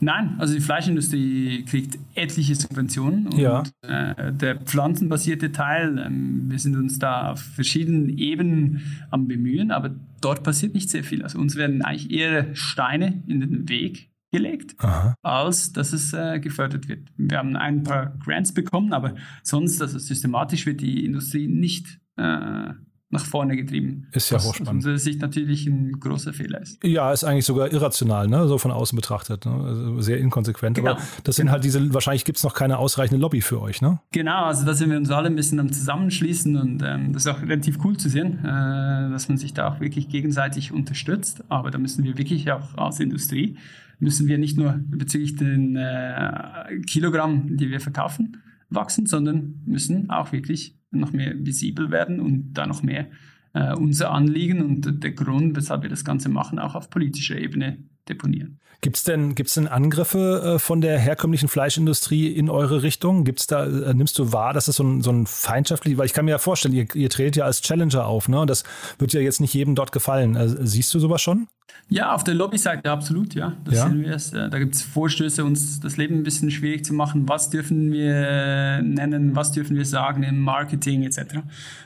Nein, 0.01 0.35
also 0.39 0.55
die 0.55 0.61
Fleischindustrie 0.61 1.65
kriegt 1.65 1.99
etliche 2.15 2.57
Subventionen 2.57 3.29
und 3.29 3.39
ja. 3.39 3.63
äh, 3.83 4.33
der 4.33 4.57
pflanzenbasierte 4.57 5.53
Teil, 5.53 5.99
ähm, 6.05 6.51
wir 6.51 6.59
sind 6.59 6.77
uns 6.77 6.99
da 6.99 7.31
auf 7.31 7.41
verschiedenen 7.41 8.19
Ebenen 8.19 8.83
am 9.11 9.29
Bemühen, 9.29 9.71
aber 9.71 9.95
dort 10.21 10.43
passiert 10.43 10.75
nicht 10.75 10.91
sehr 10.91 11.05
viel. 11.05 11.23
Also 11.23 11.39
uns 11.39 11.57
werden 11.57 11.83
eigentlich 11.83 12.11
eher 12.11 12.55
Steine 12.55 13.23
in 13.29 13.41
den 13.41 13.69
Weg 13.69 14.11
gelegt, 14.35 14.75
Aha. 14.79 15.15
als 15.23 15.73
dass 15.73 15.93
es 15.93 16.13
äh, 16.13 16.41
gefördert 16.41 16.89
wird. 16.89 17.09
Wir 17.17 17.39
haben 17.39 17.55
ein 17.57 17.85
paar 17.85 18.17
Grants 18.25 18.53
bekommen, 18.53 18.93
aber 18.93 19.15
sonst, 19.45 19.81
also 19.81 19.97
systematisch 19.99 20.67
wird 20.67 20.81
die 20.81 21.05
Industrie 21.05 21.47
nicht 21.47 22.01
äh, 22.17 22.73
nach 23.15 23.25
vorne 23.25 23.57
getrieben. 23.57 24.09
Ist 24.11 24.31
ja 24.31 24.39
hochspannend. 24.39 24.69
Aus 24.69 24.75
unserer 24.75 24.99
Sicht 24.99 25.21
natürlich 25.21 25.67
ein 25.67 25.93
großer 26.01 26.33
Fehler 26.33 26.61
ist. 26.61 26.83
Ja, 26.83 27.13
ist 27.13 27.23
eigentlich 27.23 27.45
sogar 27.45 27.73
irrational, 27.73 28.27
ne? 28.27 28.49
so 28.49 28.59
von 28.59 28.73
außen 28.73 28.97
betrachtet. 28.97 29.47
Ne? 29.47 29.53
Also 29.53 30.01
sehr 30.01 30.19
inkonsequent. 30.19 30.77
Genau. 30.77 30.93
Aber 30.93 31.01
das 31.23 31.37
sind 31.37 31.51
halt 31.51 31.63
diese, 31.63 31.95
wahrscheinlich 31.95 32.25
gibt 32.25 32.39
es 32.39 32.45
noch 32.45 32.55
keine 32.55 32.79
ausreichende 32.79 33.21
Lobby 33.21 33.41
für 33.41 33.63
euch, 33.63 33.81
ne? 33.81 34.01
Genau, 34.11 34.47
also 34.47 34.67
da 34.67 34.75
sind 34.75 34.91
wir 34.91 34.97
uns 34.99 35.11
alle 35.11 35.29
ein 35.29 35.37
bisschen 35.37 35.61
am 35.61 35.73
Zusammenschließen 35.73 36.57
und 36.57 36.83
ähm, 36.83 37.13
das 37.13 37.25
ist 37.25 37.33
auch 37.33 37.41
relativ 37.41 37.79
cool 37.85 37.97
zu 37.97 38.09
sehen, 38.09 38.41
äh, 38.45 39.11
dass 39.11 39.29
man 39.29 39.39
sich 39.39 39.55
da 39.55 39.69
auch 39.69 39.81
wirklich 39.81 40.09
gegenseitig 40.09 40.73
unterstützt. 40.73 41.45
Aber 41.49 41.71
da 41.71 41.79
müssen 41.79 42.03
wir 42.03 42.19
wirklich 42.19 42.51
auch 42.51 42.77
als 42.77 42.99
Industrie 42.99 43.57
müssen 43.99 44.29
wir 44.29 44.39
nicht 44.39 44.57
nur 44.57 44.81
bezüglich 44.87 45.37
den 45.37 45.77
äh, 45.77 46.81
Kilogramm, 46.87 47.57
die 47.57 47.71
wir 47.71 47.81
verkaufen, 47.81 48.39
wachsen, 48.71 49.07
sondern 49.07 49.63
müssen 49.67 50.11
auch 50.11 50.33
wirklich 50.33 50.79
noch 50.91 51.13
mehr 51.13 51.35
visibel 51.37 51.91
werden 51.91 52.21
und 52.21 52.55
da 52.55 52.67
noch 52.67 52.83
mehr 52.83 53.07
äh, 53.53 53.75
unser 53.75 54.11
Anliegen 54.11 54.63
und 54.63 55.03
der 55.03 55.13
Grund, 55.13 55.57
weshalb 55.57 55.83
wir 55.83 55.91
das 55.91 56.05
Ganze 56.05 56.29
machen, 56.29 56.59
auch 56.59 56.75
auf 56.75 56.91
politischer 56.91 57.39
Ebene 57.39 57.79
deponieren. 58.09 58.61
Gibt 58.81 58.97
es 58.97 59.05
denn, 59.05 59.35
gibt's 59.35 59.55
denn 59.55 59.67
Angriffe 59.67 60.57
äh, 60.57 60.59
von 60.59 60.83
der 60.83 60.99
herkömmlichen 60.99 61.49
Fleischindustrie 61.49 62.29
in 62.29 62.51
eure 62.51 62.83
Richtung? 62.83 63.25
Gibt's 63.25 63.47
da, 63.47 63.65
äh, 63.65 63.95
nimmst 63.95 64.19
du 64.19 64.33
wahr, 64.33 64.53
dass 64.53 64.67
das 64.67 64.77
so 64.77 64.85
ein, 64.85 65.01
so 65.01 65.11
ein 65.11 65.27
feindschaftlich, 65.27 65.97
weil 65.97 66.05
ich 66.05 66.13
kann 66.13 66.27
mir 66.27 66.33
ja 66.33 66.39
vorstellen, 66.39 66.75
ihr, 66.75 66.87
ihr 66.95 67.09
tretet 67.09 67.37
ja 67.37 67.45
als 67.45 67.63
Challenger 67.63 68.07
auf, 68.07 68.29
ne? 68.29 68.41
Und 68.41 68.51
das 68.51 68.65
wird 68.99 69.15
ja 69.15 69.21
jetzt 69.21 69.41
nicht 69.41 69.55
jedem 69.55 69.75
dort 69.75 69.93
gefallen. 69.93 70.37
Äh, 70.37 70.67
siehst 70.67 70.93
du 70.93 70.99
sowas 70.99 71.23
schon? 71.23 71.47
Ja, 71.89 72.15
auf 72.15 72.25
der 72.25 72.35
Lobbyseite 72.35 72.91
absolut, 72.91 73.35
ja. 73.35 73.53
Ja. 73.71 73.87
sehen 73.87 74.03
wir 74.03 74.15
es. 74.15 74.31
Da 74.31 74.59
gibt 74.59 74.75
es 74.75 74.83
Vorstöße, 74.83 75.45
uns 75.45 75.81
das 75.81 75.97
Leben 75.97 76.17
ein 76.17 76.23
bisschen 76.23 76.51
schwierig 76.51 76.85
zu 76.85 76.95
machen. 76.95 77.29
Was 77.29 77.51
dürfen 77.51 77.93
wir 77.93 78.81
nennen, 78.83 79.37
was 79.37 79.53
dürfen 79.53 79.77
wir 79.77 79.85
sagen 79.85 80.23
im 80.23 80.41
Marketing 80.41 81.03
etc. 81.05 81.43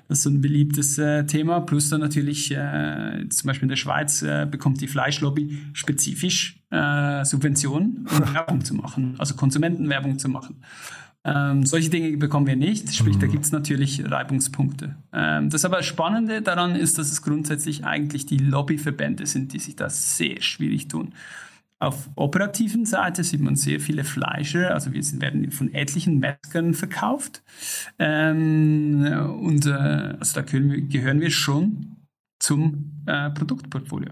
Das 0.07 0.19
ist 0.19 0.25
so 0.25 0.31
ein 0.31 0.41
beliebtes 0.41 0.99
äh, 0.99 1.25
Thema. 1.27 1.61
Plus 1.61 1.91
dann 1.91 2.01
natürlich, 2.01 2.51
äh, 2.53 3.29
zum 3.29 3.49
Beispiel 3.49 3.65
in 3.65 3.71
der 3.71 3.77
Schweiz 3.77 4.23
äh, 4.23 4.47
bekommt 4.49 4.81
die 4.81 4.89
Fleischlobby 4.89 5.59
spezifisch 5.73 6.61
äh, 6.71 7.25
Subventionen, 7.25 8.07
um 8.11 8.35
Werbung 8.35 8.65
zu 8.65 8.75
machen, 8.75 9.15
also 9.19 9.35
Konsumentenwerbung 9.35 10.19
zu 10.19 10.29
machen. 10.29 10.57
Ähm, 11.25 11.67
solche 11.67 11.91
Dinge 11.91 12.17
bekommen 12.17 12.47
wir 12.47 12.57
nicht, 12.57 12.95
sprich, 12.95 13.17
mhm. 13.17 13.21
da 13.21 13.27
gibt 13.27 13.45
es 13.45 13.53
natürlich 13.53 14.09
Reibungspunkte. 14.11 14.97
Ähm, 15.13 15.51
das 15.51 15.65
aber 15.65 15.83
Spannende 15.83 16.43
daran 16.43 16.77
ist, 16.77 16.99
dass 16.99 17.11
es 17.11 17.23
grundsätzlich 17.23 17.85
eigentlich 17.85 18.27
die 18.27 18.39
Lobbyverbände 18.39 19.27
sind, 19.27 19.53
die 19.53 19.59
sich 19.59 19.77
da 19.77 19.91
sehr 19.91 20.41
schwierig 20.41 20.89
tun. 20.89 21.13
Auf 21.81 22.11
operativen 22.17 22.87
Seite 22.87 23.23
sieht 23.23 23.41
man 23.41 23.55
sehr 23.55 23.79
viele 23.79 24.03
Fleischer, 24.03 24.75
also 24.75 24.93
wir 24.93 25.03
werden 25.21 25.51
von 25.53 25.73
etlichen 25.73 26.19
Metzgern 26.19 26.75
verkauft. 26.75 27.43
Ähm, 27.99 29.05
und 29.41 29.67
äh, 29.67 30.17
also 30.19 30.41
da 30.41 30.53
wir, 30.53 30.81
gehören 30.83 31.21
wir 31.21 31.31
schon 31.31 31.97
zum 32.41 33.03
äh, 33.07 33.31
Produktportfolio. 33.31 34.11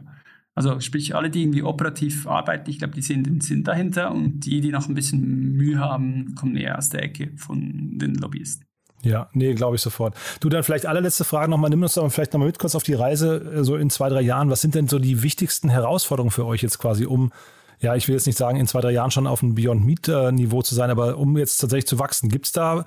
Also 0.57 0.81
sprich, 0.81 1.15
alle, 1.15 1.29
die 1.29 1.43
irgendwie 1.43 1.63
operativ 1.63 2.27
arbeiten, 2.27 2.71
ich 2.71 2.79
glaube, 2.79 2.95
die 2.95 3.03
sehen 3.03 3.23
den 3.23 3.43
Sinn 3.43 3.63
dahinter 3.63 4.11
und 4.11 4.41
die, 4.41 4.63
die 4.63 4.71
noch 4.71 4.89
ein 4.89 4.95
bisschen 4.95 5.53
Mühe 5.53 5.79
haben, 5.79 6.35
kommen 6.35 6.57
eher 6.57 6.79
aus 6.79 6.89
der 6.89 7.03
Ecke 7.03 7.31
von 7.37 7.99
den 7.99 8.15
Lobbyisten. 8.15 8.67
Ja, 9.03 9.29
nee, 9.35 9.53
glaube 9.53 9.77
ich 9.77 9.83
sofort. 9.83 10.15
Du, 10.41 10.49
dann 10.49 10.63
vielleicht 10.63 10.87
allerletzte 10.87 11.25
Frage 11.25 11.51
nochmal, 11.51 11.69
nimm 11.69 11.83
uns 11.83 11.95
doch 11.95 12.11
vielleicht 12.11 12.33
nochmal 12.33 12.49
mit 12.49 12.59
kurz 12.59 12.75
auf 12.75 12.83
die 12.83 12.95
Reise, 12.95 13.37
äh, 13.37 13.65
so 13.65 13.77
in 13.77 13.91
zwei, 13.91 14.09
drei 14.09 14.23
Jahren. 14.23 14.49
Was 14.49 14.63
sind 14.63 14.75
denn 14.75 14.89
so 14.89 14.99
die 14.99 15.23
wichtigsten 15.23 15.69
Herausforderungen 15.69 16.31
für 16.31 16.47
euch 16.47 16.63
jetzt 16.63 16.79
quasi, 16.79 17.05
um, 17.05 17.33
ja, 17.79 17.95
ich 17.95 18.09
will 18.09 18.15
jetzt 18.15 18.27
nicht 18.27 18.39
sagen, 18.39 18.59
in 18.59 18.67
zwei, 18.67 18.81
drei 18.81 18.93
Jahren 18.93 19.11
schon 19.11 19.27
auf 19.27 19.43
einem 19.43 19.55
Beyond 19.55 19.85
Meat-Niveau 19.85 20.63
zu 20.63 20.75
sein, 20.75 20.89
aber 20.89 21.19
um 21.19 21.37
jetzt 21.37 21.59
tatsächlich 21.59 21.87
zu 21.87 21.99
wachsen, 21.99 22.31
gibt 22.31 22.47
es 22.47 22.53
da 22.53 22.87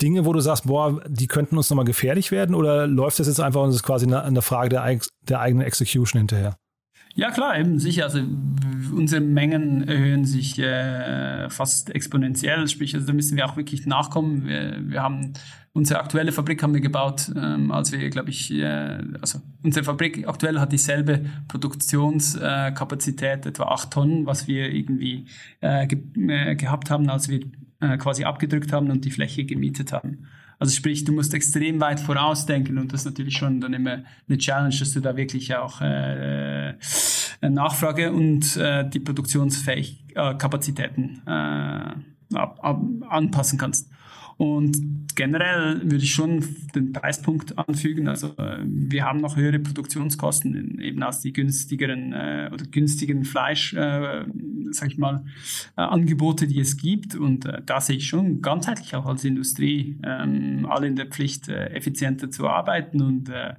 Dinge, 0.00 0.24
wo 0.24 0.32
du 0.32 0.38
sagst, 0.38 0.68
boah, 0.68 1.02
die 1.08 1.26
könnten 1.26 1.56
uns 1.56 1.68
nochmal 1.68 1.84
gefährlich 1.84 2.30
werden 2.30 2.54
oder 2.54 2.86
läuft 2.86 3.18
das 3.18 3.26
jetzt 3.26 3.40
einfach 3.40 3.62
und 3.62 3.70
es 3.70 3.76
ist 3.76 3.82
quasi 3.82 4.06
eine, 4.06 4.22
eine 4.22 4.42
Frage 4.42 4.68
der, 4.68 5.00
der 5.22 5.40
eigenen 5.40 5.66
Execution 5.66 6.20
hinterher? 6.20 6.56
Ja, 7.18 7.32
klar, 7.32 7.58
eben 7.58 7.80
sicher. 7.80 8.04
Also 8.04 8.20
unsere 8.94 9.20
Mengen 9.20 9.88
erhöhen 9.88 10.24
sich 10.24 10.56
äh, 10.60 11.50
fast 11.50 11.92
exponentiell. 11.92 12.68
Sprich, 12.68 12.94
also 12.94 13.08
da 13.08 13.12
müssen 13.12 13.36
wir 13.36 13.44
auch 13.44 13.56
wirklich 13.56 13.86
nachkommen. 13.86 14.46
Wir, 14.46 14.76
wir 14.80 15.02
haben 15.02 15.32
unsere 15.72 15.98
aktuelle 15.98 16.30
Fabrik 16.30 16.62
haben 16.62 16.74
wir 16.74 16.80
gebaut, 16.80 17.32
ähm, 17.34 17.72
als 17.72 17.90
wir, 17.90 18.08
glaube 18.10 18.30
ich, 18.30 18.52
äh, 18.52 19.00
also 19.20 19.40
unsere 19.64 19.84
Fabrik 19.84 20.28
aktuell 20.28 20.60
hat 20.60 20.70
dieselbe 20.70 21.24
Produktionskapazität, 21.48 23.46
etwa 23.46 23.64
acht 23.64 23.90
Tonnen, 23.90 24.24
was 24.26 24.46
wir 24.46 24.72
irgendwie 24.72 25.26
äh, 25.60 25.88
ge 25.88 25.98
äh, 26.28 26.54
gehabt 26.54 26.88
haben, 26.88 27.10
als 27.10 27.28
wir 27.28 27.40
äh, 27.80 27.96
quasi 27.96 28.22
abgedrückt 28.22 28.72
haben 28.72 28.92
und 28.92 29.04
die 29.04 29.10
Fläche 29.10 29.44
gemietet 29.44 29.92
haben. 29.92 30.28
Also 30.60 30.74
sprich, 30.74 31.04
du 31.04 31.12
musst 31.12 31.34
extrem 31.34 31.80
weit 31.80 32.00
vorausdenken 32.00 32.78
und 32.78 32.92
das 32.92 33.02
ist 33.02 33.06
natürlich 33.06 33.36
schon 33.36 33.60
dann 33.60 33.74
immer 33.74 34.02
eine 34.28 34.38
Challenge, 34.38 34.74
dass 34.76 34.92
du 34.92 35.00
da 35.00 35.16
wirklich 35.16 35.54
auch 35.54 35.80
äh, 35.80 36.74
Nachfrage 37.40 38.12
und 38.12 38.56
äh, 38.56 38.88
die 38.88 39.00
Produktionsfähigkeiten 39.00 41.22
äh, 41.26 41.94
anpassen 42.34 43.58
kannst. 43.58 43.90
Und 44.38 45.08
generell 45.16 45.80
würde 45.82 46.04
ich 46.04 46.14
schon 46.14 46.44
den 46.72 46.92
Preispunkt 46.92 47.58
anfügen. 47.58 48.06
Also 48.06 48.28
äh, 48.38 48.58
wir 48.62 49.04
haben 49.04 49.20
noch 49.20 49.36
höhere 49.36 49.58
Produktionskosten 49.58 50.78
eben 50.80 51.02
aus 51.02 51.20
die 51.20 51.32
günstigeren 51.32 52.12
äh, 52.12 52.48
oder 52.52 52.64
günstigen 52.66 53.24
Fleisch, 53.24 53.74
äh, 53.74 54.24
sag 54.70 54.92
ich 54.92 54.96
mal, 54.96 55.24
äh, 55.76 55.80
Angebote, 55.80 56.46
die 56.46 56.60
es 56.60 56.76
gibt. 56.76 57.16
Und 57.16 57.46
äh, 57.46 57.60
da 57.66 57.80
sehe 57.80 57.96
ich 57.96 58.06
schon 58.06 58.40
ganzheitlich 58.40 58.94
auch 58.94 59.06
als 59.06 59.24
Industrie 59.24 59.98
ähm, 60.04 60.68
alle 60.70 60.86
in 60.86 60.94
der 60.94 61.06
Pflicht, 61.06 61.48
äh, 61.48 61.70
effizienter 61.70 62.30
zu 62.30 62.48
arbeiten 62.48 63.02
und 63.02 63.28
äh, 63.30 63.54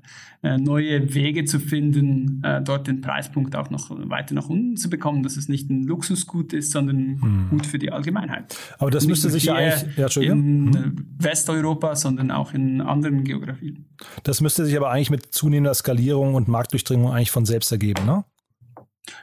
neue 0.57 1.13
Wege 1.13 1.43
zu 1.43 1.59
finden, 1.59 2.41
dort 2.63 2.87
den 2.87 3.01
Preispunkt 3.01 3.57
auch 3.57 3.69
noch 3.69 3.89
weiter 4.09 4.33
nach 4.33 4.47
unten 4.47 4.77
zu 4.77 4.89
bekommen, 4.89 5.21
dass 5.21 5.35
es 5.35 5.49
nicht 5.49 5.69
ein 5.69 5.83
Luxusgut 5.83 6.53
ist, 6.53 6.71
sondern 6.71 7.21
hm. 7.21 7.47
gut 7.49 7.65
für 7.65 7.77
die 7.77 7.91
Allgemeinheit. 7.91 8.57
Aber 8.77 8.89
das 8.89 9.05
müsste 9.05 9.29
sich 9.29 9.43
ja 9.43 9.55
eigentlich, 9.55 9.97
ja, 9.97 10.03
Entschuldigung. 10.03 10.68
Mhm. 10.71 11.15
Westeuropa, 11.17 11.95
sondern 11.95 12.31
auch 12.31 12.53
in 12.53 12.81
anderen 12.81 13.23
Geografien. 13.23 13.89
Das 14.23 14.41
müsste 14.41 14.65
sich 14.65 14.75
aber 14.77 14.91
eigentlich 14.91 15.09
mit 15.09 15.33
zunehmender 15.33 15.73
Skalierung 15.73 16.35
und 16.35 16.47
Marktdurchdringung 16.47 17.11
eigentlich 17.11 17.31
von 17.31 17.45
selbst 17.45 17.71
ergeben, 17.71 18.05
ne? 18.05 18.23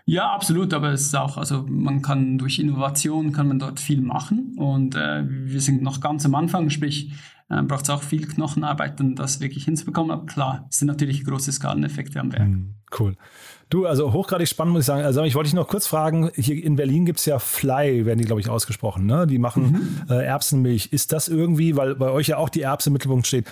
Ja, 0.04 0.32
absolut, 0.32 0.74
aber 0.74 0.90
es 0.90 1.02
ist 1.02 1.14
auch, 1.14 1.37
also 1.37 1.64
man 1.68 2.02
kann 2.02 2.38
durch 2.38 2.59
Innovation 2.59 3.32
kann 3.32 3.46
man 3.46 3.61
dort 3.61 3.78
viel 3.78 4.00
machen 4.00 4.54
und 4.56 4.96
äh, 4.96 5.22
wir 5.28 5.61
sind 5.61 5.82
noch 5.82 6.00
ganz 6.00 6.24
am 6.26 6.35
Anfang, 6.35 6.70
sprich 6.70 7.12
äh, 7.48 7.62
braucht 7.62 7.85
es 7.85 7.90
auch 7.90 8.02
viel 8.02 8.26
Knochenarbeit, 8.26 9.00
um 9.00 9.14
das 9.14 9.40
wirklich 9.40 9.64
hinzubekommen. 9.64 10.11
Aber 10.11 10.26
klar, 10.26 10.66
es 10.70 10.78
sind 10.78 10.88
natürlich 10.88 11.24
große 11.24 11.52
Skaleneffekte 11.52 12.20
am 12.20 12.32
Werk. 12.32 12.48
Mhm, 12.48 12.74
cool. 12.98 13.16
Du, 13.68 13.87
also 13.87 14.12
hochgradig 14.12 14.48
spannend 14.48 14.74
muss 14.74 14.83
ich 14.83 14.87
sagen. 14.87 15.02
Also 15.02 15.22
ich 15.24 15.35
wollte 15.35 15.48
dich 15.48 15.55
noch 15.55 15.66
kurz 15.66 15.87
fragen, 15.87 16.31
hier 16.35 16.62
in 16.62 16.76
Berlin 16.76 17.05
gibt 17.05 17.18
es 17.18 17.26
ja 17.26 17.40
Fly, 17.40 18.07
werden 18.07 18.20
die, 18.20 18.24
glaube 18.24 18.40
ich, 18.40 18.48
ausgesprochen. 18.48 19.07
Ne? 19.07 19.26
Die 19.26 19.38
machen 19.38 20.05
mhm. 20.09 20.12
äh, 20.12 20.24
Erbsenmilch. 20.24 20.92
Ist 20.92 21.12
das 21.12 21.26
irgendwie, 21.29 21.76
weil 21.76 21.96
bei 21.96 22.11
euch 22.11 22.29
ja 22.29 22.37
auch 22.37 22.48
die 22.48 22.62
Erbse 22.62 22.90
im 22.90 22.92
Mittelpunkt 22.92 23.26
steht, 23.26 23.46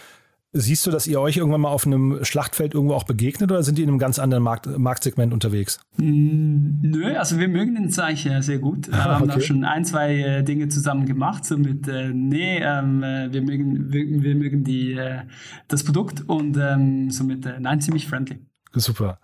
siehst 0.54 0.86
du, 0.86 0.92
dass 0.92 1.08
ihr 1.08 1.20
euch 1.20 1.36
irgendwann 1.36 1.62
mal 1.62 1.70
auf 1.70 1.84
einem 1.84 2.24
Schlachtfeld 2.24 2.74
irgendwo 2.74 2.94
auch 2.94 3.02
begegnet 3.02 3.50
oder 3.50 3.64
sind 3.64 3.76
die 3.76 3.82
in 3.82 3.88
einem 3.88 3.98
ganz 3.98 4.20
anderen 4.20 4.44
Markt, 4.44 4.66
Marktsegment 4.78 5.32
unterwegs? 5.32 5.80
Mm, 5.96 6.80
nö, 6.82 7.16
also 7.16 7.38
wir 7.38 7.48
mögen 7.48 7.74
den 7.74 7.90
Zeich 7.90 8.28
sehr 8.38 8.58
gut. 8.58 8.88
Wir 8.88 9.04
haben 9.04 9.24
okay. 9.24 9.38
auch 9.38 9.40
schon 9.42 9.64
ein, 9.64 9.84
zwei 9.84 10.16
äh, 10.16 10.42
Dinge 10.44 10.68
zusammen 10.68 11.06
gemacht, 11.06 11.44
so 11.44 11.58
mit, 11.58 11.88
äh, 11.88 12.10
nee, 12.14 12.58
ähm, 12.58 13.02
äh, 13.02 13.32
wir 13.32 13.42
mögen, 13.42 13.92
wir, 13.92 14.22
wir 14.22 14.34
mögen 14.36 14.62
die, 14.62 14.92
äh, 14.92 15.22
das 15.66 15.82
Produkt 15.82 16.22
und 16.28 16.56
ähm, 16.56 17.10
somit, 17.10 17.44
äh, 17.46 17.58
nein, 17.58 17.80
ziemlich 17.80 18.06
friendly. 18.06 18.38
Super. 18.72 19.18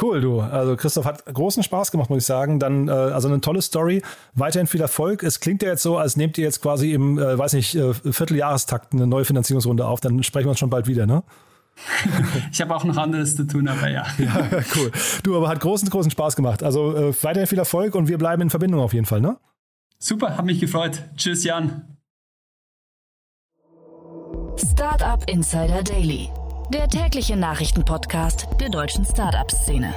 Cool, 0.00 0.20
du. 0.20 0.40
Also 0.40 0.76
Christoph 0.76 1.04
hat 1.04 1.24
großen 1.26 1.62
Spaß 1.62 1.90
gemacht, 1.90 2.10
muss 2.10 2.18
ich 2.18 2.26
sagen. 2.26 2.58
Dann, 2.58 2.88
äh, 2.88 2.90
also 2.90 3.28
eine 3.28 3.40
tolle 3.40 3.62
Story. 3.62 4.02
Weiterhin 4.34 4.66
viel 4.66 4.80
Erfolg. 4.80 5.22
Es 5.22 5.40
klingt 5.40 5.62
ja 5.62 5.68
jetzt 5.68 5.82
so, 5.82 5.98
als 5.98 6.16
nehmt 6.16 6.36
ihr 6.38 6.44
jetzt 6.44 6.60
quasi 6.60 6.92
im, 6.92 7.18
äh, 7.18 7.38
weiß 7.38 7.52
nicht, 7.52 7.74
äh, 7.74 7.94
Vierteljahrestakt 7.94 8.92
eine 8.92 9.06
neue 9.06 9.24
Finanzierungsrunde 9.24 9.86
auf. 9.86 10.00
Dann 10.00 10.22
sprechen 10.22 10.46
wir 10.46 10.50
uns 10.50 10.58
schon 10.58 10.70
bald 10.70 10.86
wieder, 10.86 11.06
ne? 11.06 11.22
ich 12.52 12.60
habe 12.60 12.74
auch 12.74 12.84
noch 12.84 12.96
anderes 12.96 13.36
zu 13.36 13.46
tun, 13.46 13.68
aber 13.68 13.88
ja. 13.88 14.06
ja. 14.18 14.48
Cool. 14.76 14.90
Du, 15.22 15.36
aber 15.36 15.48
hat 15.48 15.60
großen, 15.60 15.88
großen 15.88 16.10
Spaß 16.10 16.36
gemacht. 16.36 16.62
Also 16.62 16.96
äh, 16.96 17.14
weiterhin 17.22 17.46
viel 17.46 17.58
Erfolg 17.58 17.94
und 17.94 18.08
wir 18.08 18.18
bleiben 18.18 18.42
in 18.42 18.50
Verbindung 18.50 18.80
auf 18.80 18.92
jeden 18.92 19.06
Fall, 19.06 19.20
ne? 19.20 19.38
Super, 19.98 20.36
hat 20.36 20.44
mich 20.44 20.60
gefreut. 20.60 21.02
Tschüss, 21.16 21.44
Jan. 21.44 21.96
Startup 24.56 25.28
Insider 25.28 25.82
Daily 25.82 26.30
der 26.72 26.88
tägliche 26.88 27.36
Nachrichtenpodcast 27.36 28.48
der 28.60 28.70
deutschen 28.70 29.04
Startup-Szene. 29.04 29.94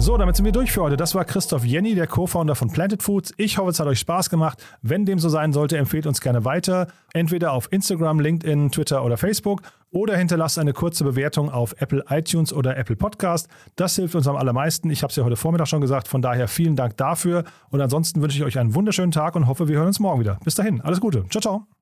So, 0.00 0.16
damit 0.16 0.36
sind 0.36 0.44
wir 0.44 0.52
durch 0.52 0.70
für 0.70 0.82
heute. 0.82 0.96
Das 0.96 1.16
war 1.16 1.24
Christoph 1.24 1.64
Jenny, 1.64 1.96
der 1.96 2.06
Co-Founder 2.06 2.54
von 2.54 2.70
Planted 2.70 3.02
Foods. 3.02 3.34
Ich 3.36 3.58
hoffe, 3.58 3.70
es 3.70 3.80
hat 3.80 3.88
euch 3.88 3.98
Spaß 3.98 4.30
gemacht. 4.30 4.62
Wenn 4.80 5.04
dem 5.04 5.18
so 5.18 5.28
sein 5.28 5.52
sollte, 5.52 5.76
empfehlt 5.76 6.06
uns 6.06 6.20
gerne 6.20 6.44
weiter. 6.44 6.86
Entweder 7.12 7.52
auf 7.52 7.72
Instagram, 7.72 8.20
LinkedIn, 8.20 8.70
Twitter 8.70 9.04
oder 9.04 9.16
Facebook 9.16 9.62
oder 9.90 10.16
hinterlasst 10.16 10.58
eine 10.58 10.72
kurze 10.72 11.02
Bewertung 11.02 11.50
auf 11.50 11.74
Apple 11.80 12.04
iTunes 12.10 12.52
oder 12.52 12.76
Apple 12.76 12.94
Podcast. 12.94 13.48
Das 13.74 13.96
hilft 13.96 14.14
uns 14.14 14.28
am 14.28 14.36
allermeisten. 14.36 14.88
Ich 14.88 15.02
habe 15.02 15.10
es 15.10 15.16
ja 15.16 15.24
heute 15.24 15.36
Vormittag 15.36 15.66
schon 15.66 15.80
gesagt. 15.80 16.06
Von 16.06 16.22
daher 16.22 16.46
vielen 16.46 16.76
Dank 16.76 16.96
dafür. 16.96 17.42
Und 17.70 17.80
ansonsten 17.80 18.22
wünsche 18.22 18.38
ich 18.38 18.44
euch 18.44 18.58
einen 18.58 18.76
wunderschönen 18.76 19.10
Tag 19.10 19.34
und 19.34 19.48
hoffe, 19.48 19.66
wir 19.66 19.78
hören 19.78 19.88
uns 19.88 19.98
morgen 19.98 20.20
wieder. 20.20 20.38
Bis 20.44 20.54
dahin, 20.54 20.80
alles 20.80 21.00
Gute. 21.00 21.24
Ciao, 21.28 21.40
ciao. 21.40 21.77